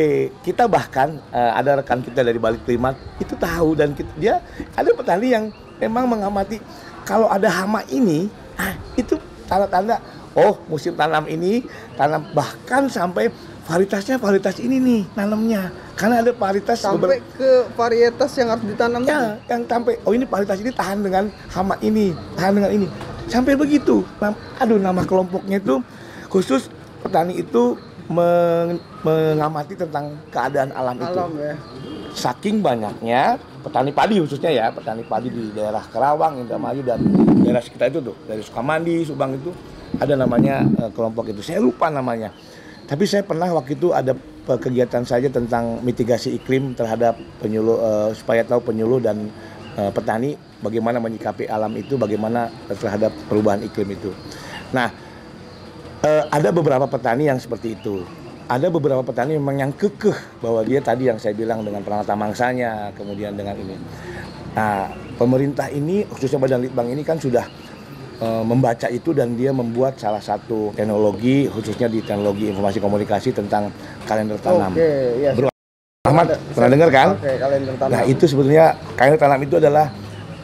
Kita 0.44 0.68
bahkan 0.68 1.18
eh, 1.32 1.52
ada 1.56 1.80
rekan 1.80 2.04
kita 2.04 2.20
dari 2.22 2.36
Balik 2.36 2.62
Klimat 2.68 2.94
itu 3.18 3.34
tahu 3.34 3.74
dan 3.74 3.96
kita, 3.96 4.12
dia 4.20 4.34
ada 4.76 4.88
petani 4.92 5.28
yang 5.32 5.44
memang 5.80 6.06
mengamati 6.06 6.60
kalau 7.04 7.28
ada 7.28 7.48
hama 7.50 7.84
ini, 7.92 8.32
ah 8.56 8.72
itu 8.96 9.18
tanda-tanda 9.44 10.00
oh 10.34 10.56
musim 10.66 10.96
tanam 10.96 11.28
ini 11.28 11.62
tanam 11.94 12.26
bahkan 12.32 12.88
sampai 12.88 13.28
varietasnya 13.64 14.16
varietas 14.16 14.56
ini 14.60 14.76
nih 14.80 15.02
nanamnya 15.14 15.72
karena 15.94 16.20
ada 16.20 16.32
varietas 16.34 16.82
sampai 16.82 17.22
ke 17.38 17.50
varietas 17.78 18.30
yang 18.34 18.48
harus 18.50 18.64
ditanam 18.66 19.00
tadi. 19.06 19.14
Ya, 19.14 19.22
yang 19.46 19.62
sampai 19.64 19.94
oh 20.02 20.12
ini 20.12 20.26
varietas 20.26 20.58
ini 20.58 20.70
tahan 20.74 20.98
dengan 21.06 21.30
hama 21.54 21.78
ini, 21.80 22.10
tahan 22.34 22.52
dengan 22.58 22.70
ini. 22.74 22.86
Sampai 23.28 23.56
begitu. 23.56 24.04
Aduh 24.60 24.78
nama 24.78 25.02
kelompoknya 25.04 25.58
itu 25.58 25.80
khusus 26.28 26.68
petani 27.04 27.40
itu 27.40 27.76
meng- 28.08 28.80
mengamati 29.04 29.76
tentang 29.76 30.16
keadaan 30.28 30.72
alam, 30.72 30.96
alam 31.00 31.30
itu. 31.32 31.40
ya 31.40 31.54
Saking 32.14 32.62
banyaknya 32.62 33.40
petani 33.64 33.90
padi 33.90 34.22
khususnya 34.22 34.50
ya, 34.52 34.66
petani 34.70 35.02
padi 35.02 35.32
di 35.32 35.50
daerah 35.50 35.82
Kerawang, 35.88 36.44
Indramayu 36.44 36.84
dan 36.84 37.00
daerah 37.42 37.58
sekitar 37.64 37.90
itu 37.90 38.00
tuh, 38.04 38.16
dari 38.28 38.38
Sukamandi, 38.44 39.02
Subang 39.02 39.34
itu 39.34 39.50
ada 39.98 40.14
namanya 40.14 40.62
eh, 40.78 40.90
kelompok 40.94 41.32
itu. 41.32 41.40
Saya 41.42 41.58
lupa 41.58 41.90
namanya. 41.90 42.30
Tapi 42.84 43.08
saya 43.08 43.24
pernah 43.24 43.48
waktu 43.48 43.80
itu 43.80 43.96
ada 43.96 44.12
kegiatan 44.44 45.00
saja 45.08 45.32
tentang 45.32 45.80
mitigasi 45.80 46.36
iklim 46.36 46.76
terhadap 46.76 47.16
penyuluh 47.40 47.80
eh, 47.80 48.10
supaya 48.14 48.44
tahu 48.44 48.60
penyuluh 48.62 49.00
dan 49.00 49.32
eh, 49.78 49.90
petani 49.90 50.34
bagaimana 50.62 50.98
menyikapi 51.02 51.46
alam 51.50 51.72
itu, 51.76 51.94
bagaimana 51.98 52.48
terhadap 52.70 53.10
perubahan 53.26 53.62
iklim 53.62 53.94
itu. 53.94 54.10
Nah, 54.74 54.90
eh, 56.02 56.24
ada 56.30 56.48
beberapa 56.50 56.86
petani 56.86 57.30
yang 57.30 57.38
seperti 57.38 57.78
itu. 57.78 58.02
Ada 58.44 58.68
beberapa 58.68 59.00
petani 59.00 59.40
memang 59.40 59.56
yang 59.56 59.72
kekeh 59.72 60.44
bahwa 60.44 60.60
dia 60.68 60.84
tadi 60.84 61.08
yang 61.08 61.16
saya 61.16 61.32
bilang 61.32 61.64
dengan 61.64 61.80
peralatan 61.80 62.18
mangsanya, 62.20 62.92
kemudian 62.92 63.32
dengan 63.32 63.56
ini. 63.56 63.76
Nah, 64.52 64.92
pemerintah 65.16 65.72
ini 65.72 66.04
khususnya 66.06 66.36
Badan 66.36 66.60
Litbang 66.60 66.92
ini 66.92 67.00
kan 67.00 67.16
sudah 67.16 67.48
eh, 68.20 68.44
membaca 68.44 68.86
itu 68.92 69.16
dan 69.16 69.32
dia 69.34 69.50
membuat 69.50 69.96
salah 69.96 70.20
satu 70.20 70.76
teknologi 70.76 71.48
khususnya 71.48 71.88
di 71.88 72.04
teknologi 72.04 72.52
informasi 72.52 72.78
komunikasi 72.84 73.32
tentang 73.32 73.72
kalender 74.04 74.36
tanam. 74.38 74.70
oke 74.76 74.90
ya 75.24 75.30
Bro, 75.32 75.53
Ahmad 76.04 76.36
pernah 76.52 76.68
dengar 76.68 76.88
kan? 76.92 77.08
oke 77.16 77.32
kalender 77.34 77.74
tanam 77.80 77.92
Nah 77.96 78.02
itu 78.04 78.24
sebetulnya 78.28 78.64
kalender 78.92 79.16
tanam 79.16 79.40
itu 79.40 79.56
adalah 79.56 79.88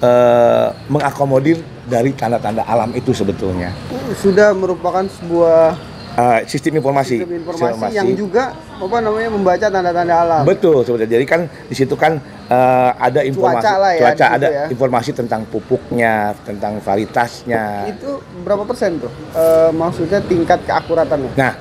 eh, 0.00 0.68
mengakomodir 0.88 1.60
dari 1.84 2.16
tanda-tanda 2.16 2.64
alam 2.64 2.96
itu 2.96 3.12
sebetulnya. 3.12 3.68
sudah 4.16 4.56
merupakan 4.56 5.04
sebuah 5.04 5.76
Eh, 6.10 6.40
sistem 6.48 6.74
informasi. 6.74 7.22
sistem 7.22 7.38
informasi 7.38 7.92
yang 7.92 8.08
juga 8.16 8.50
apa 8.56 8.96
namanya 8.98 9.30
membaca 9.30 9.62
tanda-tanda 9.62 10.14
alam 10.16 10.42
Betul 10.42 10.80
sebetulnya. 10.80 11.12
Jadi 11.12 11.24
kan 11.24 11.40
di 11.46 11.74
situ 11.76 11.92
kan 11.92 12.16
eh, 12.48 12.90
ada 12.96 13.20
informasi 13.20 13.60
Cuaca 13.60 13.74
lah 13.76 13.90
ya, 13.92 14.00
cuaca 14.00 14.16
di 14.16 14.24
situ 14.24 14.36
ada 14.40 14.48
ya. 14.48 14.64
informasi 14.66 15.10
tentang 15.12 15.40
pupuknya, 15.44 16.14
tentang 16.40 16.80
varietasnya. 16.80 17.84
itu 17.86 18.10
berapa 18.40 18.64
persen 18.64 18.96
tuh 18.96 19.12
Eh, 19.30 19.70
maksudnya 19.70 20.24
tingkat 20.24 20.64
keakuratannya 20.64 21.36
Nah, 21.36 21.52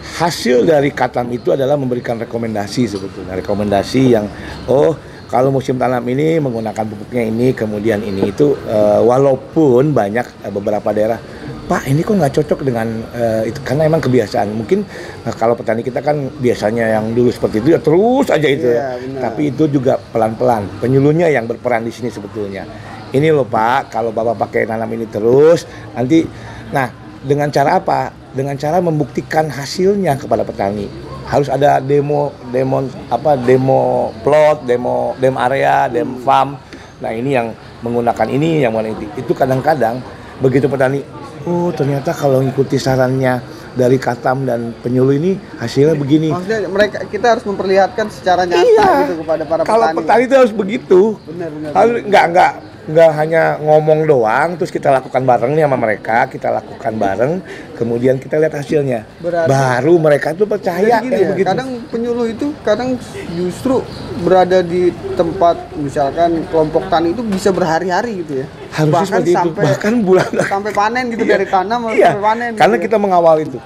hasil 0.00 0.64
dari 0.66 0.90
Katam 0.90 1.28
itu 1.32 1.52
adalah 1.52 1.76
memberikan 1.76 2.16
rekomendasi 2.20 2.88
sebetulnya. 2.90 3.36
Rekomendasi 3.38 4.00
yang 4.16 4.26
oh 4.68 4.96
kalau 5.30 5.54
musim 5.54 5.78
tanam 5.78 6.02
ini 6.10 6.42
menggunakan 6.42 6.82
pupuknya 6.82 7.22
ini, 7.30 7.54
kemudian 7.54 8.02
ini 8.02 8.34
itu 8.34 8.58
eh, 8.66 9.00
walaupun 9.00 9.94
banyak 9.94 10.26
eh, 10.42 10.50
beberapa 10.50 10.90
daerah 10.90 11.22
Pak 11.70 11.86
ini 11.86 12.02
kok 12.02 12.18
nggak 12.18 12.34
cocok 12.34 12.66
dengan 12.66 12.90
eh, 13.14 13.46
itu 13.46 13.62
karena 13.62 13.86
emang 13.86 14.02
kebiasaan. 14.02 14.50
Mungkin 14.50 14.82
eh, 15.22 15.34
kalau 15.38 15.54
petani 15.54 15.86
kita 15.86 16.02
kan 16.02 16.26
biasanya 16.42 16.98
yang 16.98 17.14
dulu 17.14 17.30
seperti 17.30 17.62
itu 17.62 17.78
ya 17.78 17.78
terus 17.78 18.26
aja 18.26 18.48
itu. 18.50 18.74
Iya, 18.74 18.98
benar. 18.98 19.20
Tapi 19.30 19.42
itu 19.54 19.70
juga 19.70 19.94
pelan-pelan. 20.10 20.66
Penyuluhnya 20.82 21.30
yang 21.30 21.46
berperan 21.46 21.86
di 21.86 21.94
sini 21.94 22.10
sebetulnya. 22.10 22.66
Ini 23.14 23.30
loh 23.30 23.46
Pak, 23.46 23.94
kalau 23.94 24.10
Bapak 24.10 24.50
pakai 24.50 24.66
tanam 24.66 24.90
ini 24.94 25.06
terus, 25.10 25.66
nanti, 25.94 26.22
nah 26.70 26.90
dengan 27.22 27.50
cara 27.50 27.78
apa? 27.78 28.19
Dengan 28.30 28.54
cara 28.54 28.78
membuktikan 28.78 29.46
hasilnya 29.46 30.14
kepada 30.14 30.42
petani. 30.42 30.86
Harus 31.26 31.46
ada 31.46 31.78
demo, 31.78 32.30
demo 32.48 32.82
apa? 33.06 33.34
Demo 33.34 34.10
plot, 34.22 34.62
demo 34.64 35.14
dem 35.16 35.34
area, 35.34 35.86
dem 35.86 36.18
farm. 36.20 36.54
Nah 37.00 37.10
ini 37.10 37.32
yang 37.32 37.50
menggunakan 37.80 38.26
ini, 38.26 38.62
yang 38.62 38.70
mana 38.70 38.90
itu. 38.90 39.06
Itu 39.16 39.32
kadang-kadang 39.32 39.98
begitu 40.38 40.66
petani, 40.66 41.02
oh 41.44 41.68
ternyata 41.70 42.10
kalau 42.10 42.40
ngikuti 42.40 42.76
sarannya 42.76 43.40
dari 43.70 43.96
Katam 43.96 44.42
dan 44.42 44.74
penyuluh 44.76 45.14
ini 45.14 45.38
hasilnya 45.56 45.94
begini. 45.94 46.34
maksudnya 46.34 46.66
mereka 46.66 47.06
kita 47.06 47.38
harus 47.38 47.44
memperlihatkan 47.46 48.10
secara 48.10 48.42
nyata 48.42 48.66
Iya. 48.66 48.90
gitu 49.06 49.14
kepada 49.22 49.42
para 49.46 49.60
Kalau 49.62 49.86
petani 49.86 49.98
petani 50.00 50.22
itu 50.26 50.34
harus 50.34 50.52
begitu. 50.52 51.00
benar 51.22 51.48
benar 51.54 51.70
Harus 51.72 51.94
nggak 52.02 52.24
nggak 52.34 52.52
nggak 52.90 53.10
hanya 53.14 53.42
ngomong 53.56 54.04
doang, 54.04 54.54
terus 54.54 54.68
kita 54.68 54.90
lakukan 54.90 55.22
bareng 55.22 55.52
nih 55.52 55.64
sama 55.64 55.76
mereka, 55.76 56.26
kita 56.26 56.50
lakukan 56.50 56.92
bareng, 56.94 57.32
kemudian 57.74 58.16
kita 58.16 58.36
lihat 58.36 58.52
hasilnya. 58.52 59.06
Berarti- 59.18 59.48
Baru 59.48 59.94
mereka 59.96 60.32
tuh 60.32 60.44
percaya 60.44 60.98
gini 60.98 61.14
ya, 61.16 61.28
begitu. 61.30 61.46
kadang 61.46 61.70
penyuluh 61.86 62.26
itu 62.26 62.50
kadang 62.60 62.98
justru 63.32 63.80
berada 64.20 64.60
di 64.60 64.90
tempat 65.14 65.56
misalkan 65.74 66.44
kelompok 66.48 66.86
tani 66.86 67.10
itu 67.10 67.22
bisa 67.22 67.50
berhari-hari 67.50 68.20
gitu 68.20 68.42
ya. 68.42 68.46
Harusnya 68.70 68.92
bahkan 68.92 69.06
seperti 69.08 69.30
itu. 69.30 69.38
sampai 69.40 69.62
Bahkan 69.66 69.94
bulan 70.02 70.30
sampai 70.44 70.72
panen 70.72 71.04
gitu 71.10 71.24
dari 71.24 71.46
tanam 71.46 71.80
Iya, 71.88 72.06
sampai 72.12 72.22
panen. 72.22 72.50
karena 72.54 72.74
gitu 72.74 72.82
ya. 72.82 72.86
kita 72.86 72.96
mengawal 72.98 73.36
itu. 73.40 73.58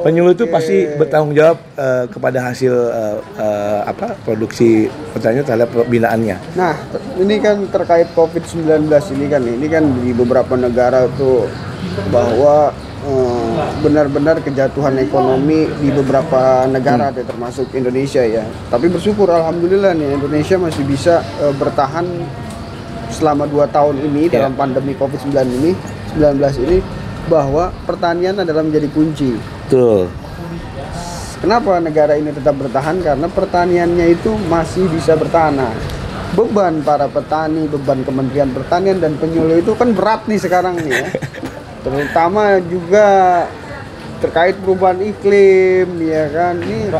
Penyuluh 0.00 0.32
itu 0.32 0.48
pasti 0.48 0.88
bertanggung 0.96 1.36
jawab 1.36 1.60
eh, 1.76 2.08
kepada 2.08 2.48
hasil 2.48 2.72
eh, 2.72 3.18
eh, 3.36 3.80
apa 3.84 4.16
produksi 4.24 4.88
pertanian 5.12 5.44
terhadap 5.44 5.68
pembinaannya. 5.68 6.40
Nah, 6.56 6.72
ini 7.20 7.36
kan 7.36 7.60
terkait 7.68 8.08
COVID-19 8.16 8.88
ini 8.88 9.26
kan, 9.28 9.42
ini 9.44 9.66
kan 9.68 9.84
di 10.00 10.16
beberapa 10.16 10.56
negara 10.56 11.04
tuh 11.20 11.44
bahwa 12.08 12.72
benar-benar 13.82 14.38
kejatuhan 14.40 14.94
ekonomi 14.94 15.66
di 15.82 15.90
beberapa 15.90 16.70
negara 16.70 17.10
deh, 17.10 17.26
termasuk 17.26 17.66
Indonesia 17.74 18.22
ya. 18.22 18.46
Tapi 18.70 18.86
bersyukur 18.86 19.26
alhamdulillah 19.26 19.90
nih 19.92 20.14
Indonesia 20.14 20.54
masih 20.54 20.86
bisa 20.86 21.18
eh, 21.42 21.50
bertahan 21.50 22.06
selama 23.10 23.44
dua 23.44 23.66
tahun 23.68 24.00
ini 24.06 24.30
Ya. 24.30 24.46
dalam 24.46 24.54
pandemi 24.54 24.94
COVID-19 24.94 25.34
ini 25.60 25.70
19 26.16 26.64
ini 26.64 26.78
bahwa 27.26 27.74
pertanian 27.84 28.38
adalah 28.38 28.62
menjadi 28.62 28.88
kunci. 28.90 29.34
Betul. 29.72 30.12
Kenapa 31.40 31.80
negara 31.80 32.12
ini 32.20 32.28
tetap 32.28 32.60
bertahan? 32.60 33.00
Karena 33.00 33.24
pertaniannya 33.24 34.04
itu 34.12 34.36
masih 34.52 34.84
bisa 34.92 35.16
bertahan. 35.16 35.56
Nah, 35.56 35.72
beban 36.36 36.84
para 36.84 37.08
petani, 37.08 37.64
beban 37.72 38.04
Kementerian 38.04 38.52
Pertanian 38.52 39.00
dan 39.00 39.16
penyuluh 39.16 39.64
itu 39.64 39.72
kan 39.72 39.96
berat 39.96 40.28
nih 40.28 40.36
sekarang 40.36 40.76
nih 40.76 40.92
ya. 40.92 41.08
Terutama 41.88 42.60
juga 42.68 43.08
terkait 44.20 44.60
perubahan 44.60 45.00
iklim, 45.00 45.88
ya 46.04 46.28
kan? 46.28 46.60
Ini 46.60 46.92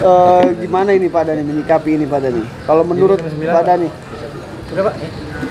eh, 0.00 0.44
gimana 0.64 0.96
ini 0.96 1.12
Pak 1.12 1.22
Dani 1.28 1.44
menyikapi 1.44 2.00
ini 2.00 2.08
Pak 2.08 2.20
Dani? 2.24 2.42
Kalau 2.64 2.80
menurut 2.80 3.20
Pak 3.20 3.62
Dani, 3.68 3.92
Udah 4.72 4.82
pak? 4.88 4.94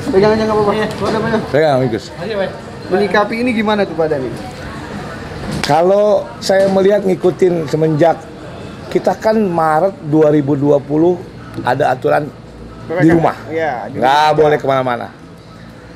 pegang 0.09 0.33
aja 0.33 0.43
nggak 0.49 0.57
apa-apa. 0.57 0.73
Udah, 0.97 1.19
pegang. 1.21 1.41
Pegang. 1.53 1.77
Menyikapi 2.89 3.35
ini 3.37 3.53
gimana 3.53 3.85
tuh 3.85 3.93
Pak 3.93 4.09
Dani? 4.09 4.54
Kalau 5.61 6.29
saya 6.37 6.69
melihat 6.69 7.01
ngikutin 7.01 7.65
semenjak 7.65 8.21
kita 8.89 9.17
kan 9.17 9.35
Maret 9.35 9.97
2020 10.07 10.79
ada 11.65 11.83
aturan 11.91 12.29
di 13.01 13.09
rumah, 13.09 13.33
Iya. 13.49 13.89
di 13.89 13.97
nggak 13.97 14.29
boleh 14.37 14.57
ke 14.61 14.65
mana-mana. 14.65 15.09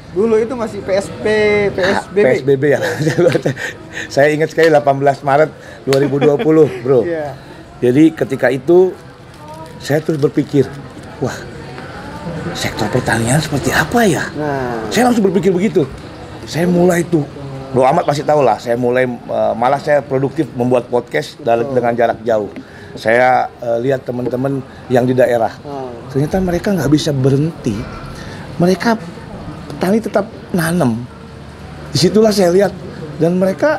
Dulu 0.10 0.42
itu 0.42 0.58
masih 0.58 0.82
PSP, 0.82 1.26
PSBB. 1.70 2.26
PSBB 2.42 2.64
ya. 2.74 2.80
Saya 4.14 4.34
ingat 4.34 4.50
sekali 4.50 4.74
18 4.74 5.22
Maret 5.22 5.50
2020, 5.86 6.42
bro. 6.84 7.06
Iya. 7.06 7.38
Jadi 7.80 8.12
ketika 8.12 8.50
itu 8.50 8.92
saya 9.80 10.04
terus 10.04 10.20
berpikir, 10.20 10.68
wah 11.24 11.38
sektor 12.52 12.90
pertanian 12.92 13.40
seperti 13.40 13.72
apa 13.72 14.04
ya? 14.04 14.28
Nah, 14.36 14.90
Saya 14.92 15.08
langsung 15.08 15.24
berpikir 15.30 15.54
begitu. 15.54 15.88
Saya 16.44 16.66
mulai 16.68 17.06
tuh, 17.06 17.24
Bro 17.70 17.86
Ahmad 17.86 18.04
pasti 18.04 18.22
tahu 18.22 18.42
lah. 18.42 18.58
Saya 18.58 18.76
mulai 18.76 19.06
eh, 19.06 19.54
malah 19.54 19.78
saya 19.78 20.02
produktif 20.02 20.50
membuat 20.54 20.88
podcast 20.88 21.38
dal- 21.40 21.70
dengan 21.70 21.94
jarak 21.94 22.20
jauh. 22.22 22.50
Saya 22.94 23.46
eh, 23.60 23.78
lihat 23.80 24.04
teman-teman 24.04 24.60
yang 24.88 25.04
di 25.04 25.14
daerah. 25.14 25.54
oh, 25.62 25.94
Ternyata 26.10 26.42
mereka 26.42 26.74
nggak 26.74 26.90
bisa 26.90 27.12
berhenti. 27.12 27.78
Mereka 28.58 28.98
petani 29.70 30.00
tetap 30.00 30.26
nanam. 30.50 31.06
Di 31.90 31.98
situlah 32.00 32.30
saya 32.30 32.50
lihat 32.50 32.74
dan 33.18 33.38
mereka 33.38 33.78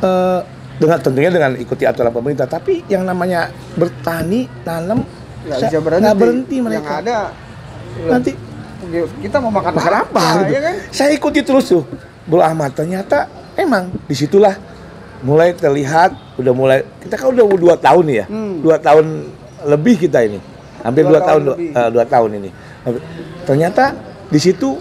eh, 0.00 0.40
dengan 0.80 0.96
tentunya 0.96 1.28
dengan 1.28 1.52
ikuti 1.54 1.84
aturan 1.84 2.08
pemerintah. 2.08 2.48
Tapi 2.48 2.88
yang 2.88 3.04
namanya 3.04 3.48
bertani 3.76 4.48
nanam 4.64 5.04
nggak 5.40 5.58
bisa 5.62 5.78
berhenti. 5.78 6.04
nggak 6.04 6.16
berhenti 6.16 6.56
Yang 6.56 6.64
mereka. 6.64 6.92
ada 6.98 7.18
Nanti 8.00 8.32
kita 9.20 9.36
mau 9.38 9.52
makan, 9.52 9.76
makan 9.76 9.94
apa 10.00 10.22
gitu. 10.40 10.52
ya 10.56 10.60
kan? 10.62 10.74
Saya 10.88 11.10
ikuti 11.12 11.44
terus 11.44 11.68
tuh 11.68 11.84
Bro 12.22 12.40
Ahmad 12.40 12.70
ternyata 12.70 13.24
emang 13.54 13.88
di 14.02 14.12
situlah 14.12 14.54
mulai 15.20 15.52
terlihat 15.52 16.36
udah 16.36 16.52
mulai 16.52 16.78
kita 16.98 17.14
kan 17.14 17.28
udah 17.28 17.44
dua 17.50 17.76
tahun 17.76 18.04
nih 18.04 18.16
ya 18.16 18.26
Hmm. 18.26 18.54
dua 18.60 18.76
tahun 18.76 19.06
lebih 19.62 20.00
kita 20.00 20.24
ini 20.24 20.40
hampir 20.80 21.04
Dua 21.04 21.12
dua, 21.14 21.20
tahun 21.20 21.40
tahun 21.42 21.52
lebih. 21.54 21.68
eh, 21.76 21.88
dua 21.90 22.04
tahun 22.06 22.30
ini. 22.34 22.50
Ternyata 23.42 23.84
di 24.26 24.38
situ 24.38 24.80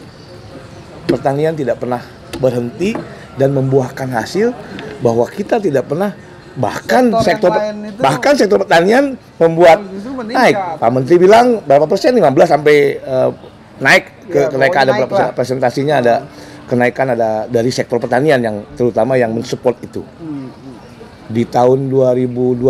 pertanian 1.05 1.51
tidak 1.53 1.75
pernah 1.77 1.99
berhenti 2.37 2.95
dan 3.35 3.51
membuahkan 3.51 4.07
hasil 4.09 4.55
bahwa 4.99 5.27
kita 5.27 5.57
tidak 5.57 5.83
pernah 5.85 6.15
bahkan 6.55 7.07
Sektor 7.13 7.51
sektor, 7.51 7.51
itu- 7.51 7.99
bahkan 7.99 8.33
sektor 8.35 8.57
pertanian 8.57 9.05
membuat 9.37 9.79
naik. 10.25 10.55
Pak 10.77 10.89
Menteri 10.89 11.15
bilang 11.17 11.59
berapa 11.61 11.83
persen? 11.85 12.11
15 12.11 12.47
sampai 12.47 12.75
eh, 12.95 13.29
naik 13.77 14.03
ke 14.27 14.37
Ya, 14.37 14.47
kenaikan 14.47 14.55
pokoknya 14.77 14.79
ada 14.85 14.93
berapa 14.97 15.15
lah. 15.17 15.29
presentasinya 15.33 15.95
ada 15.97 16.15
kenaikan 16.69 17.17
ada 17.17 17.49
dari 17.49 17.73
sektor 17.73 17.97
pertanian 17.97 18.37
yang 18.37 18.61
terutama 18.77 19.17
yang 19.17 19.33
mensupport 19.33 19.73
itu. 19.81 20.05
Di 21.29 21.45
tahun 21.45 21.89
2021 21.89 22.65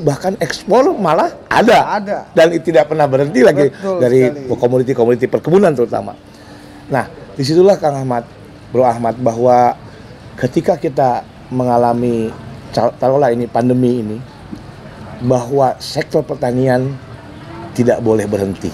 bahkan 0.00 0.32
ekspor 0.40 0.96
malah 0.96 1.28
ada. 1.52 2.00
Ada. 2.00 2.18
Dan 2.32 2.56
itu 2.56 2.72
tidak 2.72 2.88
pernah 2.92 3.04
berhenti 3.08 3.40
lagi 3.44 3.68
Betul 3.68 4.00
dari 4.00 4.20
komoditi-komoditi 4.48 5.28
perkebunan 5.28 5.72
terutama. 5.76 6.16
Nah, 6.88 7.08
di 7.36 7.44
situlah 7.44 7.76
Kang 7.80 7.96
Ahmad, 7.96 8.24
Bro 8.72 8.84
Ahmad 8.84 9.16
bahwa 9.20 9.76
ketika 10.40 10.76
kita 10.80 11.24
mengalami 11.48 12.28
taruhlah 12.74 13.30
ini 13.30 13.46
pandemi 13.46 14.02
ini 14.02 14.18
bahwa 15.24 15.76
sektor 15.80 16.20
pertanian 16.26 16.92
tidak 17.72 18.02
boleh 18.04 18.28
berhenti 18.28 18.68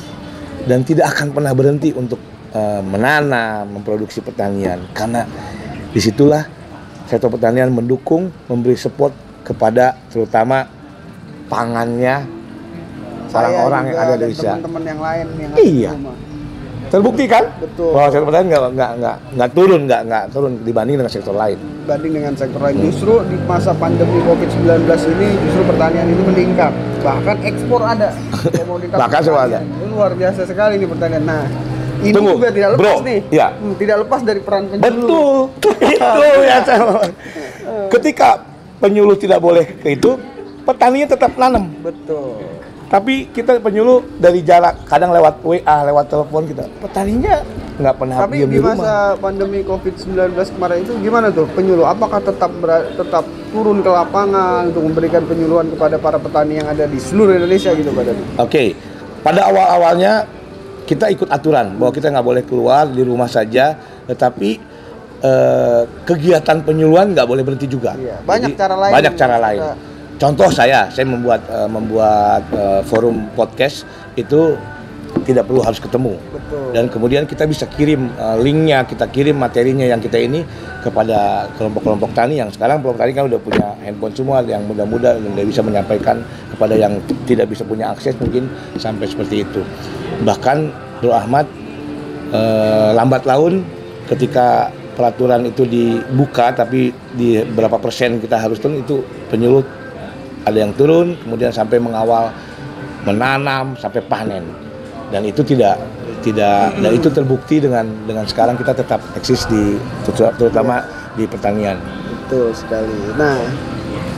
dan 0.65 0.83
tidak 0.83 1.13
akan 1.15 1.33
pernah 1.33 1.53
berhenti 1.55 1.93
untuk 1.95 2.19
eh, 2.55 2.83
menanam, 2.83 3.81
memproduksi 3.81 4.21
pertanian 4.21 4.83
karena 4.95 5.27
di 5.91 5.99
situlah 5.99 6.47
sektor 7.11 7.27
pertanian 7.27 7.75
mendukung, 7.75 8.31
memberi 8.47 8.79
support 8.79 9.11
kepada 9.43 9.99
terutama 10.15 10.63
pangannya 11.51 12.23
orang-orang 13.35 13.83
yang 13.91 13.99
ada 13.99 14.15
di 14.15 14.31
Indonesia. 14.31 14.53
Teman-teman 14.55 14.83
yang 14.87 15.01
lain 15.03 15.27
yang 15.35 15.53
Iya. 15.59 15.91
ada 15.91 15.99
rumah. 15.99 16.17
Terbukti 16.91 17.25
kan? 17.31 17.45
Betul. 17.63 17.95
Bahwa 17.95 18.09
sektor 18.11 18.27
pertanian 18.27 18.49
nggak 18.51 18.63
nggak 18.75 18.91
nggak 18.99 19.17
nggak 19.39 19.51
turun 19.55 19.81
nggak 19.87 20.03
nggak 20.11 20.25
turun 20.35 20.53
dibanding 20.67 20.97
dengan 20.99 21.13
sektor 21.13 21.35
lain. 21.39 21.59
Banding 21.87 22.13
dengan 22.19 22.35
sektor 22.35 22.61
lain. 22.63 22.77
Justru 22.83 23.15
di 23.31 23.37
masa 23.47 23.71
pandemi 23.79 24.19
COVID-19 24.27 24.91
ini 24.91 25.29
justru 25.47 25.63
pertanian 25.71 26.07
ini 26.11 26.23
meningkat. 26.27 26.73
Bahkan 27.07 27.37
ekspor 27.47 27.81
ada. 27.87 28.11
Bahkan 29.07 29.21
semua 29.23 29.47
pertanian. 29.47 29.63
Ini 29.71 29.87
Luar 29.95 30.13
biasa 30.19 30.41
sekali 30.51 30.83
nih 30.83 30.89
pertanian. 30.91 31.23
Nah, 31.23 31.47
ini 32.01 32.13
Tunggu, 32.17 32.33
juga 32.41 32.49
tidak 32.51 32.69
lepas 32.77 32.83
bro. 32.83 33.05
nih. 33.05 33.21
Iya. 33.29 33.47
Hmm, 33.53 33.75
tidak 33.77 33.97
lepas 34.07 34.21
dari 34.25 34.41
peran 34.41 34.63
penyuluh. 34.69 35.49
Betul, 35.53 35.75
itu 35.95 36.43
ya. 36.43 36.59
Ketika 37.93 38.29
penyuluh 38.81 39.17
tidak 39.21 39.39
boleh 39.45 39.65
ke 39.85 39.89
itu, 39.95 40.17
petaninya 40.65 41.09
tetap 41.13 41.33
nanam. 41.37 41.69
Betul. 41.85 42.41
Tapi 42.91 43.31
kita 43.31 43.63
penyuluh 43.63 44.03
dari 44.19 44.43
jarak, 44.43 44.83
kadang 44.83 45.15
lewat 45.15 45.39
WA, 45.47 45.77
lewat 45.87 46.11
telepon 46.11 46.43
kita. 46.43 46.67
Petaninya 46.83 47.39
nggak 47.81 47.95
pernah 47.97 48.17
Tapi 48.27 48.35
diem 48.43 48.51
di 48.51 48.59
rumah. 48.59 48.75
masa 48.77 48.95
pandemi 49.17 49.63
COVID-19 49.63 50.35
kemarin 50.35 50.79
itu 50.83 50.93
gimana 50.99 51.27
tuh 51.31 51.47
penyuluh? 51.55 51.87
Apakah 51.87 52.19
tetap 52.19 52.51
tetap 52.99 53.25
turun 53.55 53.79
ke 53.81 53.91
lapangan 53.95 54.75
untuk 54.75 54.91
memberikan 54.91 55.23
penyuluhan 55.23 55.71
kepada 55.71 55.97
para 56.03 56.19
petani 56.19 56.59
yang 56.59 56.67
ada 56.67 56.85
di 56.91 56.99
seluruh 56.99 57.39
Indonesia 57.39 57.71
gitu 57.73 57.95
Pak? 57.95 58.11
Oke, 58.43 58.75
pada 59.23 59.47
awal-awalnya 59.47 60.27
kita 60.91 61.07
ikut 61.07 61.31
aturan 61.31 61.79
bahwa 61.79 61.95
kita 61.95 62.11
nggak 62.11 62.27
boleh 62.27 62.43
keluar 62.43 62.91
di 62.91 63.07
rumah 63.07 63.31
saja, 63.31 63.79
tetapi 64.11 64.59
eh, 65.23 65.83
kegiatan 66.03 66.67
penyuluhan 66.67 67.15
nggak 67.15 67.29
boleh 67.31 67.47
berhenti 67.47 67.71
juga. 67.71 67.95
Iya, 67.95 68.19
banyak 68.27 68.59
cara 68.59 68.75
lain. 68.75 68.93
Banyak 68.99 69.15
cara 69.15 69.37
lain. 69.39 69.61
Contoh 70.19 70.51
saya, 70.51 70.91
saya 70.91 71.07
membuat 71.07 71.47
eh, 71.47 71.69
membuat 71.71 72.43
eh, 72.51 72.83
forum 72.91 73.31
podcast 73.39 73.87
itu 74.19 74.59
tidak 75.31 75.47
perlu 75.47 75.63
harus 75.63 75.79
ketemu. 75.79 76.19
Betul. 76.19 76.75
Dan 76.75 76.85
kemudian 76.91 77.23
kita 77.25 77.47
bisa 77.47 77.71
kirim 77.71 78.11
eh, 78.11 78.37
linknya, 78.43 78.83
kita 78.83 79.07
kirim 79.07 79.39
materinya 79.39 79.87
yang 79.87 80.03
kita 80.03 80.19
ini 80.19 80.43
kepada 80.83 81.47
kelompok-kelompok 81.55 82.11
tani 82.11 82.43
yang 82.43 82.51
sekarang 82.51 82.83
kelompok 82.83 83.07
tani 83.07 83.13
kan 83.15 83.25
udah 83.31 83.41
punya 83.41 83.67
handphone 83.87 84.15
semua 84.19 84.43
yang 84.43 84.67
muda-muda 84.67 85.15
dan 85.15 85.31
dia 85.39 85.47
bisa 85.47 85.63
menyampaikan 85.63 86.27
kepada 86.51 86.75
yang 86.75 86.99
tidak 87.31 87.47
bisa 87.47 87.63
punya 87.63 87.95
akses 87.95 88.19
mungkin 88.19 88.51
sampai 88.77 89.07
seperti 89.07 89.47
itu. 89.47 89.63
Bahkan 90.27 90.57
Bro 91.01 91.15
Ahmad 91.15 91.47
eh, 92.35 92.91
lambat 92.93 93.23
laun 93.25 93.63
ketika 94.11 94.75
peraturan 94.99 95.47
itu 95.49 95.65
dibuka 95.65 96.53
tapi 96.53 96.93
di 97.15 97.41
berapa 97.41 97.79
persen 97.79 98.19
kita 98.21 98.37
harus 98.37 98.59
turun 98.59 98.83
itu 98.83 99.01
penyuluh 99.33 99.65
ada 100.45 100.59
yang 100.61 100.77
turun 100.77 101.17
kemudian 101.25 101.55
sampai 101.55 101.81
mengawal 101.81 102.29
menanam 103.09 103.79
sampai 103.81 104.05
panen 104.05 104.45
dan 105.11 105.23
itu 105.27 105.43
tidak 105.43 105.77
tidak 106.23 106.75
dan 106.79 106.91
itu 106.95 107.09
terbukti 107.11 107.59
dengan 107.59 107.87
dengan 108.07 108.25
sekarang 108.25 108.55
kita 108.55 108.73
tetap 108.77 109.01
eksis 109.19 109.45
di 109.51 109.77
terutama 110.39 110.85
di 111.19 111.27
pertanian. 111.27 111.77
Betul 112.07 112.55
sekali. 112.55 112.95
Nah, 113.19 113.43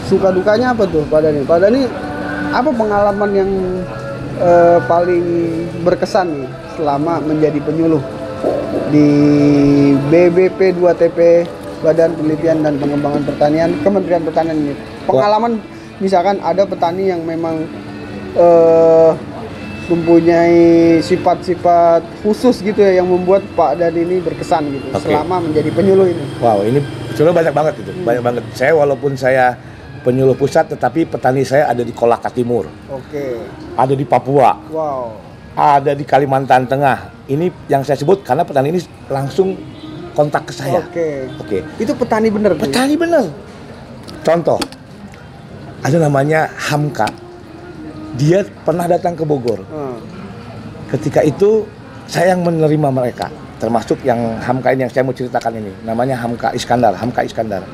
suka 0.07 0.29
dukanya 0.29 0.77
apa 0.77 0.85
tuh 0.85 1.03
Pak 1.09 1.21
Dani? 1.25 1.41
Pak 1.49 1.59
Dani, 1.65 1.83
apa 2.53 2.71
pengalaman 2.71 3.31
yang 3.33 3.51
eh, 4.37 4.79
paling 4.85 5.25
berkesan 5.87 6.29
nih 6.29 6.49
selama 6.77 7.25
menjadi 7.25 7.59
penyuluh 7.65 8.03
di 8.93 9.09
BBP 10.13 10.77
2TP 10.77 11.49
Badan 11.81 12.15
Penelitian 12.17 12.63
dan 12.65 12.77
Pengembangan 12.79 13.23
Pertanian 13.25 13.71
Kementerian 13.81 14.23
Pertanian 14.27 14.59
ini? 14.61 14.75
Pengalaman 15.09 15.57
misalkan 16.03 16.37
ada 16.45 16.69
petani 16.69 17.09
yang 17.09 17.25
memang 17.25 17.65
eh, 18.37 19.11
mempunyai 19.91 20.99
sifat-sifat 21.03 22.03
khusus 22.23 22.63
gitu 22.63 22.79
ya 22.79 23.03
yang 23.03 23.09
membuat 23.11 23.43
Pak 23.59 23.83
Dani 23.83 24.07
ini 24.07 24.17
berkesan 24.23 24.71
gitu 24.71 24.87
Oke. 24.95 25.11
selama 25.11 25.43
menjadi 25.43 25.71
penyuluh 25.75 26.07
ini. 26.07 26.25
Wow, 26.39 26.63
ini 26.63 26.79
sebenarnya 27.17 27.37
banyak 27.43 27.55
banget 27.55 27.75
itu, 27.83 27.91
banyak 28.07 28.23
banget. 28.23 28.43
Saya 28.55 28.73
walaupun 28.79 29.19
saya 29.19 29.59
penyuluh 30.07 30.39
pusat, 30.39 30.71
tetapi 30.71 31.07
petani 31.11 31.43
saya 31.43 31.71
ada 31.71 31.83
di 31.83 31.91
Kolaka 31.91 32.31
Timur, 32.31 32.71
Oke. 32.91 33.43
ada 33.75 33.95
di 33.95 34.05
Papua, 34.07 34.55
Wow. 34.71 35.19
ada 35.59 35.93
di 35.95 36.05
Kalimantan 36.07 36.67
Tengah. 36.71 37.27
Ini 37.27 37.71
yang 37.71 37.83
saya 37.83 37.99
sebut 37.99 38.23
karena 38.23 38.43
petani 38.47 38.75
ini 38.75 38.81
langsung 39.11 39.55
kontak 40.15 40.47
ke 40.47 40.53
saya. 40.55 40.79
Oke. 40.79 41.27
Oke, 41.43 41.59
Itu 41.81 41.97
petani 41.99 42.29
bener 42.31 42.55
petani 42.55 42.95
bener. 42.95 43.25
Contoh, 44.23 44.59
ada 45.83 45.97
namanya 45.99 46.47
Hamka. 46.71 47.11
Dia 48.15 48.45
pernah 48.63 48.85
datang 48.85 49.13
ke 49.13 49.25
Bogor. 49.25 49.65
Hmm. 49.65 49.97
Ketika 50.89 51.21
itu 51.21 51.65
saya 52.05 52.37
yang 52.37 52.45
menerima 52.45 52.89
mereka, 52.89 53.33
termasuk 53.57 54.05
yang 54.05 54.19
Hamka 54.39 54.71
ini 54.71 54.85
yang 54.85 54.93
saya 54.93 55.03
mau 55.03 55.13
ceritakan 55.13 55.53
ini. 55.57 55.73
Namanya 55.83 56.19
Hamka 56.19 56.53
Iskandar, 56.53 56.93
Hamka 56.93 57.25
Iskandar. 57.25 57.65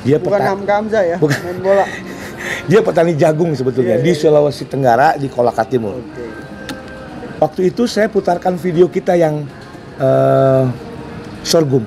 Dia 0.00 0.16
Bukan 0.16 0.36
peta- 0.36 0.50
Hamka 0.50 0.72
Hamzah 0.74 1.02
ya, 1.04 1.16
Bukan. 1.16 1.36
main 1.42 1.58
bola. 1.60 1.84
dia 2.68 2.80
petani 2.80 3.12
jagung 3.14 3.52
sebetulnya 3.52 3.96
Iya, 3.96 4.04
di 4.04 4.10
iya. 4.10 4.20
Sulawesi 4.20 4.64
Tenggara 4.64 5.16
di 5.16 5.28
Kolaka 5.28 5.64
Timur. 5.64 6.00
Oke. 6.00 6.24
Waktu 7.36 7.60
itu 7.68 7.84
saya 7.84 8.08
putarkan 8.08 8.56
video 8.56 8.88
kita 8.88 9.16
yang 9.16 9.44
eh, 9.96 10.64
sorghum, 11.42 11.84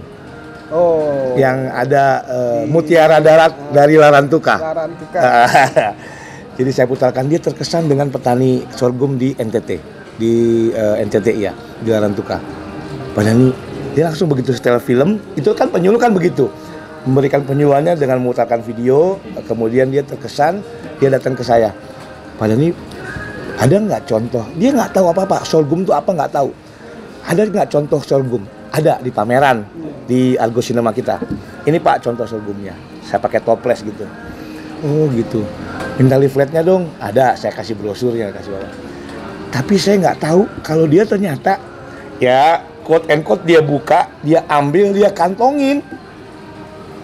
Oh. 0.68 1.34
yang 1.34 1.72
ada 1.72 2.22
Di- 2.22 2.70
mutiara 2.70 3.18
darat 3.18 3.54
dari 3.72 3.96
Larantuka. 3.96 4.56
Laran 4.60 4.92
tukar. 4.94 5.22
Jadi 6.58 6.74
saya 6.74 6.90
putarkan 6.90 7.30
dia 7.30 7.38
terkesan 7.38 7.86
dengan 7.86 8.10
petani 8.10 8.66
sorghum 8.74 9.14
di 9.14 9.38
NTT, 9.38 9.78
di 10.18 10.34
eh, 10.74 11.06
NTT 11.06 11.28
ya, 11.38 11.54
di 11.86 11.94
Larantuka. 11.94 12.42
Padahal 13.14 13.38
ini 13.38 13.50
dia 13.94 14.10
langsung 14.10 14.26
begitu 14.26 14.58
setel 14.58 14.82
film, 14.82 15.22
itu 15.38 15.54
kan 15.54 15.70
penyuluh 15.70 16.02
kan 16.02 16.10
begitu. 16.18 16.50
Memberikan 17.06 17.46
penyuluhannya 17.46 17.94
dengan 17.94 18.18
memutarkan 18.26 18.66
video, 18.66 19.22
kemudian 19.46 19.94
dia 19.94 20.02
terkesan, 20.02 20.66
dia 20.98 21.14
datang 21.14 21.38
ke 21.38 21.46
saya. 21.46 21.70
Padahal 22.42 22.58
ini 22.58 22.70
ada 23.62 23.78
nggak 23.78 24.04
contoh? 24.10 24.46
Dia 24.58 24.74
nggak 24.74 24.98
tahu 24.98 25.14
apa-apa, 25.14 25.46
sorghum 25.46 25.86
itu 25.86 25.94
apa 25.94 26.10
nggak 26.10 26.32
tahu. 26.34 26.50
Ada 27.30 27.42
nggak 27.54 27.70
contoh 27.70 28.02
sorghum? 28.02 28.42
Ada 28.74 28.98
di 28.98 29.14
pameran 29.14 29.62
di 30.10 30.34
Argo 30.38 30.62
Cinema 30.62 30.90
kita. 30.90 31.22
Ini 31.70 31.78
Pak 31.78 32.02
contoh 32.02 32.26
sorghumnya. 32.26 32.74
Saya 33.06 33.22
pakai 33.22 33.46
toples 33.46 33.86
gitu. 33.86 34.06
Oh 34.86 35.06
gitu. 35.14 35.42
Minta 35.98 36.16
leafletnya 36.16 36.62
dong. 36.62 36.94
Ada, 37.02 37.34
saya 37.34 37.54
kasih 37.54 37.74
brosurnya, 37.74 38.30
kasih 38.30 38.54
bapak. 38.54 38.72
Tapi 39.50 39.76
saya 39.80 39.96
nggak 39.98 40.18
tahu 40.22 40.42
kalau 40.62 40.86
dia 40.86 41.08
ternyata 41.08 41.58
ya 42.22 42.62
quote 42.86 43.10
and 43.10 43.26
quote 43.26 43.42
dia 43.42 43.64
buka, 43.64 44.06
dia 44.22 44.46
ambil, 44.46 44.94
dia 44.94 45.10
kantongin. 45.10 45.82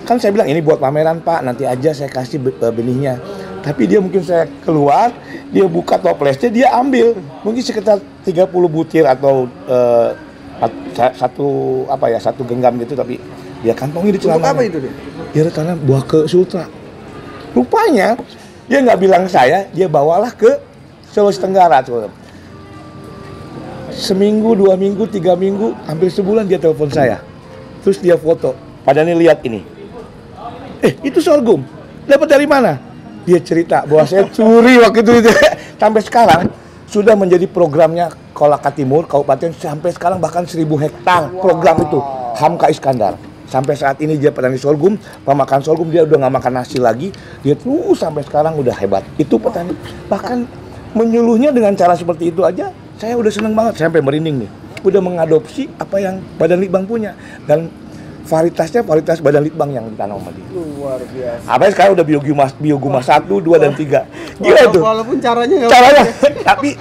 Kan 0.03 0.19
saya 0.19 0.35
bilang 0.35 0.51
ini 0.51 0.59
buat 0.59 0.77
pameran 0.77 1.23
Pak, 1.23 1.39
nanti 1.41 1.63
aja 1.63 1.95
saya 1.95 2.11
kasih 2.11 2.37
be- 2.37 2.59
eh, 2.59 2.69
benihnya. 2.69 3.17
Tapi 3.63 3.87
dia 3.87 4.03
mungkin 4.03 4.19
saya 4.19 4.43
keluar, 4.61 5.15
dia 5.49 5.63
buka 5.63 5.95
toplesnya, 5.95 6.51
dia 6.51 6.67
ambil. 6.75 7.15
Mungkin 7.47 7.63
sekitar 7.63 7.97
30 8.27 8.67
butir 8.67 9.07
atau 9.07 9.47
at- 10.59 10.81
sa- 10.91 11.15
satu 11.15 11.47
apa 11.87 12.11
ya, 12.11 12.19
satu 12.19 12.43
genggam 12.43 12.75
gitu 12.83 12.93
tapi 12.93 13.17
dia 13.63 13.71
kantongin 13.71 14.11
di 14.11 14.19
celana. 14.19 14.51
apa 14.51 14.61
itu 14.67 14.83
deh? 14.83 14.91
Dia 15.31 15.47
karena 15.49 15.73
buah 15.79 16.03
ke 16.03 16.27
Sultra. 16.27 16.67
Rupanya 17.55 18.19
dia 18.67 18.79
nggak 18.79 18.99
bilang 18.99 19.23
saya, 19.27 19.67
dia 19.71 19.91
bawalah 19.91 20.31
ke 20.31 20.59
Sulawesi 21.11 21.39
Tenggara. 21.43 21.83
Saudara. 21.83 22.13
Seminggu, 23.93 24.57
dua 24.57 24.73
minggu, 24.73 25.05
tiga 25.05 25.37
minggu, 25.37 25.77
hampir 25.85 26.09
sebulan 26.09 26.49
dia 26.49 26.57
telepon 26.57 26.89
saya. 26.89 27.21
Terus 27.85 28.01
dia 28.01 28.17
foto. 28.17 28.57
Padahal 28.81 29.13
ini 29.13 29.27
lihat 29.27 29.45
ini. 29.45 29.61
Eh, 30.81 30.97
itu 31.05 31.21
sorghum. 31.21 31.61
Dapat 32.09 32.27
dari 32.27 32.47
mana? 32.49 32.79
Dia 33.23 33.39
cerita 33.39 33.87
bahwa 33.87 34.03
saya 34.03 34.27
curi 34.27 34.81
waktu 34.81 34.99
itu. 35.05 35.31
sampai 35.83 36.01
sekarang 36.01 36.41
sudah 36.87 37.13
menjadi 37.17 37.45
programnya 37.49 38.11
Kolaka 38.31 38.71
Timur, 38.71 39.03
Kabupaten 39.03 39.51
sampai 39.53 39.91
sekarang 39.91 40.17
bahkan 40.17 40.47
1000 40.47 40.63
hektar 40.63 41.29
program 41.37 41.83
itu 41.83 41.99
Hamka 42.39 42.71
Iskandar. 42.71 43.32
Sampai 43.53 43.77
saat 43.77 44.01
ini 44.01 44.17
dia 44.17 44.33
petani 44.33 44.57
sorghum, 44.57 44.97
pemakan 45.21 45.61
sorghum 45.61 45.93
dia 45.93 46.01
udah 46.09 46.25
nggak 46.25 46.33
makan 46.41 46.53
nasi 46.57 46.81
lagi, 46.81 47.13
dia 47.45 47.53
terus 47.53 48.01
sampai 48.01 48.25
sekarang 48.25 48.57
udah 48.57 48.73
hebat. 48.73 49.05
Itu 49.21 49.37
petani 49.37 49.77
bahkan 50.09 50.49
menyuluhnya 50.97 51.53
dengan 51.53 51.77
cara 51.77 51.93
seperti 51.93 52.33
itu 52.33 52.41
aja, 52.41 52.73
saya 52.97 53.13
udah 53.13 53.29
seneng 53.29 53.53
banget 53.53 53.77
saya 53.77 53.93
sampai 53.93 54.01
merinding 54.01 54.41
nih. 54.41 54.49
Udah 54.81 55.05
mengadopsi 55.05 55.69
apa 55.77 56.01
yang 56.01 56.17
Badan 56.41 56.65
Litbang 56.65 56.89
punya 56.89 57.13
dan 57.45 57.69
varietasnya 58.25 58.81
varietas 58.81 59.21
Badan 59.21 59.45
Litbang 59.45 59.69
yang 59.69 59.85
ditanam 59.85 60.17
sama 60.17 60.33
dia. 60.33 60.49
Luar 60.49 60.97
biasa. 61.05 61.45
Apa 61.45 61.63
sekarang 61.69 61.93
udah 61.93 62.05
bioguma 62.09 62.49
bioguma 62.57 62.99
satu, 63.05 63.37
dua 63.37 63.61
dan 63.61 63.77
tiga. 63.77 64.09
Gila 64.41 64.73
tuh 64.73 64.81
Walaupun 64.81 65.21
caranya 65.21 65.69
caranya 65.69 66.03
tapi 66.41 66.73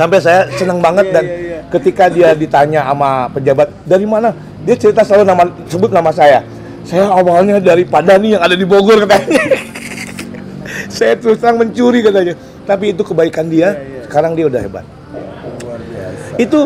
sampai 0.00 0.18
saya 0.24 0.48
seneng 0.56 0.80
banget 0.80 1.12
Iya, 1.12 1.14
dan 1.20 1.24
iya, 1.28 1.36
iya. 1.36 1.58
ketika 1.68 2.04
dia 2.08 2.32
ditanya 2.32 2.80
sama 2.88 3.28
pejabat 3.36 3.68
dari 3.84 4.08
mana? 4.08 4.32
Dia 4.64 4.72
cerita 4.80 5.04
selalu 5.04 5.28
nama 5.28 5.44
sebut 5.68 5.92
nama 5.92 6.08
saya. 6.08 6.40
Saya 6.88 7.12
awalnya 7.12 7.60
dari 7.60 7.84
Padani 7.84 8.32
yang 8.32 8.40
ada 8.40 8.56
di 8.56 8.64
Bogor 8.64 9.04
katanya. 9.04 9.36
Saya 10.96 11.14
terus 11.20 11.38
terang 11.38 11.60
mencuri 11.60 12.00
katanya. 12.00 12.34
Tapi 12.64 12.96
itu 12.96 13.04
kebaikan 13.04 13.46
dia. 13.52 13.76
Iya, 13.76 13.84
iya. 13.84 14.00
sekarang 14.08 14.32
dia 14.32 14.48
udah 14.48 14.60
hebat. 14.64 14.84
Luar 15.60 15.80
biasa. 15.84 16.34
itu 16.40 16.60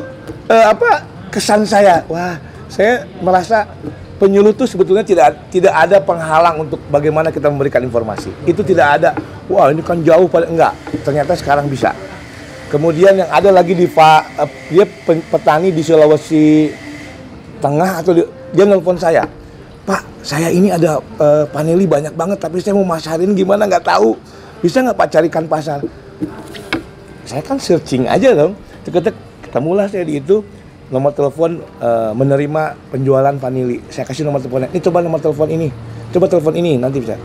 eh, 0.48 0.66
apa 0.70 0.88
kesan 1.34 1.66
saya. 1.66 2.06
Wah 2.06 2.38
saya 2.70 3.04
merasa 3.18 3.66
penyuluh 4.22 4.54
itu 4.54 4.64
sebetulnya 4.64 5.02
tidak 5.02 5.50
tidak 5.50 5.74
ada 5.74 5.98
penghalang 5.98 6.62
untuk 6.62 6.78
bagaimana 6.88 7.34
kita 7.34 7.50
memberikan 7.50 7.82
informasi. 7.82 8.30
Itu 8.46 8.62
tidak 8.62 9.02
ada. 9.02 9.10
Wah 9.50 9.74
ini 9.74 9.82
kan 9.82 9.98
jauh 10.00 10.30
pada 10.30 10.46
enggak. 10.46 10.72
Ternyata 11.04 11.34
sekarang 11.36 11.66
bisa 11.68 11.92
kemudian 12.74 13.14
yang 13.14 13.30
ada 13.30 13.54
lagi 13.54 13.78
di 13.78 13.87
Pak 13.87 14.20
eh, 14.42 14.50
dia 14.74 14.84
petani 15.30 15.70
di 15.70 15.78
Sulawesi 15.78 16.74
Tengah 17.62 18.02
atau 18.02 18.10
di- 18.10 18.26
dia 18.50 18.66
nelpon 18.66 18.98
saya 18.98 19.22
Pak 19.87 20.26
saya 20.26 20.50
ini 20.50 20.74
ada 20.74 20.98
eh, 20.98 21.46
paneli 21.54 21.87
banyak 21.87 22.18
banget 22.18 22.42
tapi 22.42 22.58
saya 22.58 22.74
mau 22.74 22.88
masarin 22.88 23.37
gimana? 23.37 23.68
Nggak 23.68 23.84
tahu. 23.84 24.16
Bisa 24.64 24.80
nggak 24.80 24.96
Pak 24.96 25.08
carikan 25.12 25.44
pasar? 25.44 25.84
Saya 27.28 27.44
kan 27.44 27.60
searching 27.60 28.08
aja 28.08 28.32
dong. 28.32 28.56
Tek 28.82 29.12
ketemulah 29.44 29.87
saya 29.87 30.02
di 30.08 30.18
itu 30.18 30.40
nomor 30.88 31.14
telepon 31.14 31.60
eh, 31.60 32.12
menerima 32.16 32.76
penjualan 32.90 33.37
vanili 33.37 33.80
saya 33.88 34.04
kasih 34.04 34.26
nomor 34.28 34.40
teleponnya 34.40 34.68
ini 34.72 34.80
coba 34.84 34.98
nomor 35.00 35.20
telepon 35.20 35.48
ini 35.48 35.68
coba 36.10 36.26
telepon 36.26 36.54
ini 36.58 36.80
nanti 36.80 36.98
bisa. 37.04 37.16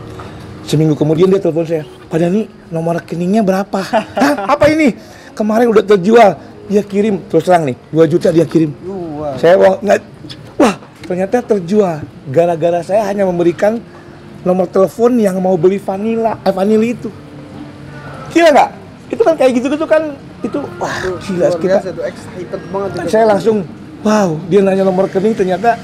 Seminggu 0.64 0.94
kemudian 0.94 1.26
dia 1.26 1.40
telepon 1.42 1.64
saya 1.66 1.82
pada 2.06 2.28
nih 2.28 2.46
nomor 2.70 3.00
rekeningnya 3.00 3.42
berapa? 3.42 3.80
Hah, 4.20 4.36
apa 4.44 4.68
ini 4.68 4.92
kemarin 5.32 5.70
udah 5.70 5.84
terjual. 5.84 6.30
Dia 6.70 6.86
kirim 6.86 7.18
terus 7.26 7.42
terang 7.42 7.66
nih 7.66 7.74
2 7.90 8.06
juta 8.06 8.30
dia 8.30 8.46
kirim. 8.46 8.70
Luar. 8.86 9.34
saya 9.42 9.58
wah, 9.58 9.74
nggak 9.82 9.98
wah 10.54 10.74
ternyata 11.02 11.42
terjual. 11.42 11.98
Gara-gara 12.30 12.80
saya 12.86 13.02
hanya 13.10 13.26
memberikan 13.26 13.82
nomor 14.46 14.70
telepon 14.70 15.18
yang 15.18 15.36
mau 15.42 15.58
beli 15.58 15.82
vanila 15.82 16.38
eh, 16.46 16.54
vanili 16.54 16.94
itu. 16.94 17.10
Gila 18.30 18.48
nggak? 18.54 18.70
Itu 19.10 19.22
kan 19.26 19.34
kayak 19.34 19.52
gitu 19.58 19.66
gitu 19.74 19.86
kan 19.90 20.14
itu 20.40 20.58
wah 20.78 20.94
gila 21.20 21.48
kita. 21.58 21.76
biasa 21.82 21.88
tuh 21.92 22.04
excited 22.06 22.60
banget 22.72 22.90
itu. 22.96 23.08
saya 23.12 23.24
langsung 23.28 23.56
wow 24.00 24.40
dia 24.48 24.64
nanya 24.64 24.88
nomor 24.88 25.04
rekening 25.04 25.36
ternyata 25.36 25.76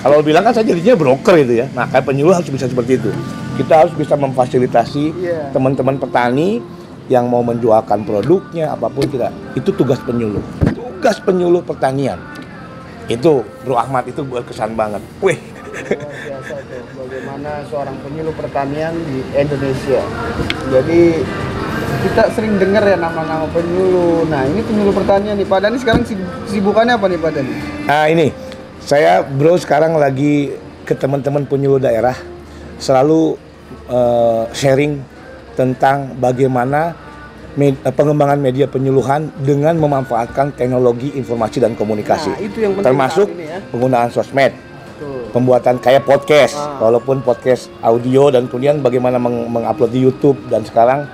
kalau 0.00 0.24
bilang 0.24 0.40
kan 0.44 0.52
saya 0.52 0.68
jadinya 0.68 0.94
broker 0.94 1.34
itu 1.40 1.64
ya. 1.64 1.66
Nah 1.72 1.88
kayak 1.88 2.04
penyuluh 2.04 2.36
harus 2.36 2.48
bisa 2.52 2.68
seperti 2.68 3.00
itu. 3.00 3.10
Kita 3.56 3.84
harus 3.84 3.92
bisa 3.96 4.14
memfasilitasi 4.20 5.04
Iya. 5.16 5.48
teman-teman 5.50 5.96
petani 5.96 6.60
yang 7.08 7.28
mau 7.28 7.44
menjualkan 7.44 8.02
produknya 8.02 8.72
apa 8.72 8.88
pun 8.88 9.04
kita 9.04 9.28
itu 9.52 9.70
tugas 9.76 10.00
penyuluh 10.00 10.40
tugas 10.72 11.20
penyuluh 11.20 11.60
pertanian 11.60 12.16
itu 13.08 13.44
Bro 13.64 13.76
Ahmad 13.76 14.08
itu 14.08 14.24
berkesan 14.24 14.72
banget 14.72 15.04
wih 15.20 15.36
Luar 15.74 16.06
biasa 16.06 16.54
tuh 16.70 16.82
bagaimana 16.96 17.50
seorang 17.66 17.96
penyuluh 18.06 18.34
pertanian 18.38 18.94
di 18.94 19.26
Indonesia. 19.34 20.00
Jadi 20.70 21.02
kita 22.06 22.22
sering 22.30 22.62
dengar 22.62 22.86
ya 22.86 22.94
nama-nama 22.94 23.50
penyuluh. 23.50 24.22
Nah 24.30 24.46
ini 24.46 24.62
penyuluh 24.62 24.94
pertanian 24.94 25.34
nih. 25.34 25.46
Pak 25.50 25.58
Dani 25.66 25.76
sekarang 25.82 26.06
sib- 26.06 26.30
sibukannya 26.46 26.94
apa 26.94 27.10
nih 27.10 27.18
Pak 27.18 27.30
Dani? 27.34 27.54
Nah 27.90 28.06
ini, 28.06 28.30
saya 28.78 29.26
bro 29.26 29.58
sekarang 29.58 29.98
lagi 29.98 30.54
ke 30.86 30.94
teman-teman 30.94 31.42
penyuluh 31.42 31.82
daerah 31.82 32.14
selalu 32.78 33.34
eh, 33.90 34.42
sharing 34.54 35.02
tentang 35.54 36.14
bagaimana 36.14 36.92
med- 37.54 37.78
eh, 37.80 37.90
pengembangan 37.90 38.36
media 38.36 38.66
penyuluhan 38.66 39.30
dengan 39.38 39.74
memanfaatkan 39.74 40.52
teknologi 40.52 41.14
informasi 41.14 41.58
dan 41.58 41.72
komunikasi. 41.72 42.30
Nah, 42.30 42.42
itu 42.42 42.58
yang 42.60 42.74
Termasuk 42.76 43.30
ya. 43.32 43.62
penggunaan 43.70 44.10
sosmed, 44.10 44.50
Tuh. 44.98 45.30
pembuatan 45.30 45.78
kayak 45.78 46.02
podcast, 46.02 46.54
Ah. 46.54 46.82
walaupun 46.82 47.22
podcast 47.22 47.70
audio 47.80 48.28
dan 48.28 48.46
kemudian 48.46 48.78
bagaimana 48.78 49.16
meng- 49.16 49.46
mengupload 49.46 49.88
di 49.88 50.02
YouTube 50.02 50.38
dan 50.48 50.62
sekarang 50.62 51.06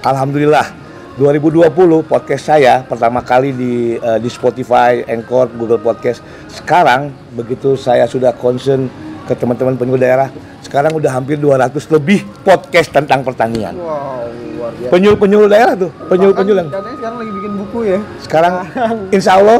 alhamdulillah 0.00 0.78
2020 1.16 1.68
podcast 2.02 2.44
saya 2.46 2.80
pertama 2.80 3.20
kali 3.20 3.50
di 3.50 3.72
eh, 3.94 4.18
di 4.18 4.30
Spotify, 4.30 5.02
Anchor, 5.04 5.50
Google 5.52 5.76
Podcast. 5.78 6.22
Sekarang 6.46 7.10
begitu 7.30 7.74
saya 7.74 8.06
sudah 8.06 8.30
concern 8.32 8.86
ke 9.26 9.34
teman-teman 9.34 9.74
penyuluh 9.74 10.00
daerah, 10.00 10.30
sekarang 10.70 10.94
udah 10.94 11.10
hampir 11.10 11.34
200 11.34 11.74
lebih 11.90 12.22
podcast 12.46 12.94
tentang 12.94 13.26
pertanian. 13.26 13.74
Wow 13.74 14.50
luar 14.60 14.72
biasa. 14.76 14.92
Penyuluh-penyuluh 14.92 15.48
daerah 15.48 15.74
tuh, 15.74 15.90
penyuluh-penyuluh. 16.06 16.64
Bahkan 16.68 16.76
Katanya 16.76 16.96
sekarang 17.00 17.16
lagi 17.18 17.32
bikin 17.32 17.52
buku 17.56 17.78
ya. 17.88 17.98
Sekarang 18.20 18.54
insya 19.16 19.32
Allah 19.40 19.58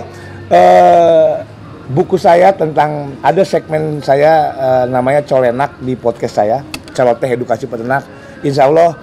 eh, 0.52 1.32
buku 1.90 2.16
saya 2.20 2.48
tentang 2.54 3.16
ada 3.24 3.42
segmen 3.42 4.04
saya 4.04 4.32
eh, 4.54 4.84
namanya 4.92 5.24
Colenak 5.24 5.80
di 5.80 5.96
podcast 5.96 6.34
saya, 6.36 6.62
Celoteh 6.92 7.30
Edukasi 7.34 7.64
Peternak. 7.64 8.04
Insya 8.44 8.68
Allah 8.68 8.96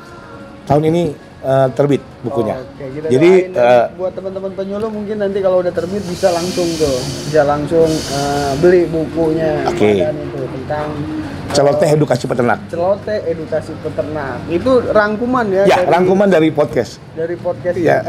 tahun 0.70 0.94
ini 0.94 1.04
eh, 1.42 1.68
terbit 1.74 2.02
bukunya. 2.22 2.56
Oke, 2.62 2.86
kita 2.94 3.08
Jadi 3.10 3.32
eh, 3.52 3.86
buat 3.98 4.14
teman-teman 4.14 4.52
penyuluh 4.54 4.90
mungkin 4.94 5.18
nanti 5.20 5.42
kalau 5.42 5.66
udah 5.66 5.74
terbit 5.74 6.04
bisa 6.06 6.30
langsung 6.32 6.68
tuh, 6.78 6.98
bisa 7.28 7.42
langsung 7.44 7.90
eh, 7.90 8.52
beli 8.62 8.86
bukunya 8.86 9.66
Oke. 9.66 10.06
Itu 10.06 10.46
tentang 10.46 10.94
Celoteh 11.48 11.90
Edukasi 11.90 12.26
Peternak. 12.26 12.60
celote 12.68 13.16
edukasi 13.26 13.72
peternak. 13.80 14.44
Itu 14.48 14.84
rangkuman 14.84 15.46
ya, 15.48 15.64
Ya, 15.66 15.78
dari, 15.78 15.90
rangkuman 15.90 16.28
dari 16.28 16.50
podcast. 16.50 17.02
dari 17.14 17.34
podcast 17.36 17.76
Dani 17.76 18.06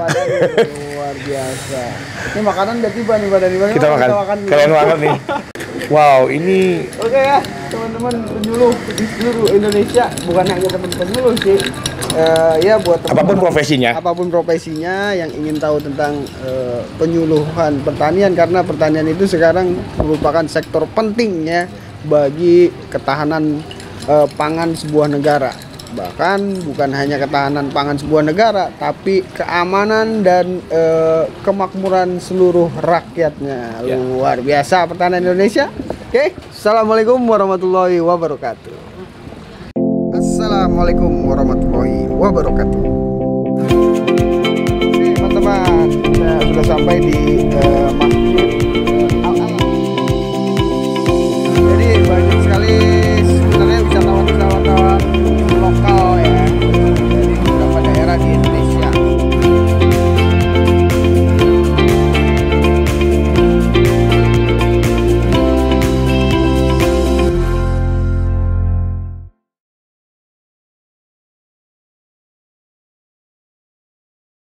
luar 0.93 1.15
biasa. 1.17 1.83
Ini 2.35 2.41
makanan 2.43 2.75
udah 2.79 2.93
tiba 2.93 3.15
nih. 3.17 3.29
Bagaimana 3.29 3.71
Kita 3.73 3.89
makan. 3.89 4.09
dulu? 4.37 4.49
Keren 4.49 4.71
banget 4.71 4.99
nih. 4.99 5.17
Wow, 5.89 6.29
ini 6.29 6.85
Oke 6.99 7.17
ya, 7.17 7.41
teman-teman 7.67 8.13
penyuluh 8.29 8.69
di 8.93 9.05
seluruh 9.09 9.47
Indonesia, 9.49 10.05
bukan 10.23 10.45
hanya 10.45 10.69
teman 10.69 10.91
penyuluh 10.91 11.33
sih, 11.39 11.57
eh, 12.13 12.55
ya 12.61 12.77
buat 12.77 13.01
Apa 13.01 13.09
pun 13.09 13.17
teman-teman- 13.33 13.41
profesinya. 13.41 13.91
apa 13.97 14.11
pun 14.13 14.27
profesinya 14.29 14.95
yang 15.11 15.33
ingin 15.33 15.57
tahu 15.57 15.81
tentang 15.81 16.13
eh, 16.45 16.85
penyuluhan 17.01 17.81
pertanian 17.81 18.37
karena 18.37 18.61
pertanian 18.61 19.07
itu 19.07 19.25
sekarang 19.25 19.73
merupakan 19.97 20.45
sektor 20.45 20.85
penting 20.93 21.49
ya 21.49 21.65
bagi 22.05 22.71
ketahanan 22.93 23.59
eh, 24.07 24.27
pangan 24.37 24.77
sebuah 24.77 25.09
negara 25.11 25.51
bahkan 25.89 26.53
bukan 26.69 26.93
hanya 26.93 27.17
ketahanan 27.17 27.73
pangan 27.73 27.97
sebuah 27.97 28.21
negara 28.29 28.69
tapi 28.77 29.25
keamanan 29.33 30.21
dan 30.21 30.61
eh, 30.69 31.25
kemakmuran 31.43 32.21
seluruh 32.21 32.69
rakyatnya 32.79 33.83
Ya. 33.83 33.97
luar 33.97 34.39
biasa 34.39 34.85
pertanian 34.85 35.25
Indonesia 35.25 35.73
oke 36.13 36.37
assalamualaikum 36.53 37.19
warahmatullahi 37.25 37.99
wabarakatuh 37.99 38.77
Assalamualaikum 40.09 41.31
warahmatullahi 41.31 42.11
wabarakatuh. 42.11 42.83
Oke, 44.83 45.07
teman-teman, 45.15 45.87
kita 45.95 46.31
sudah 46.43 46.65
sampai 46.67 46.97
di 46.99 47.47
eh, 47.55 47.91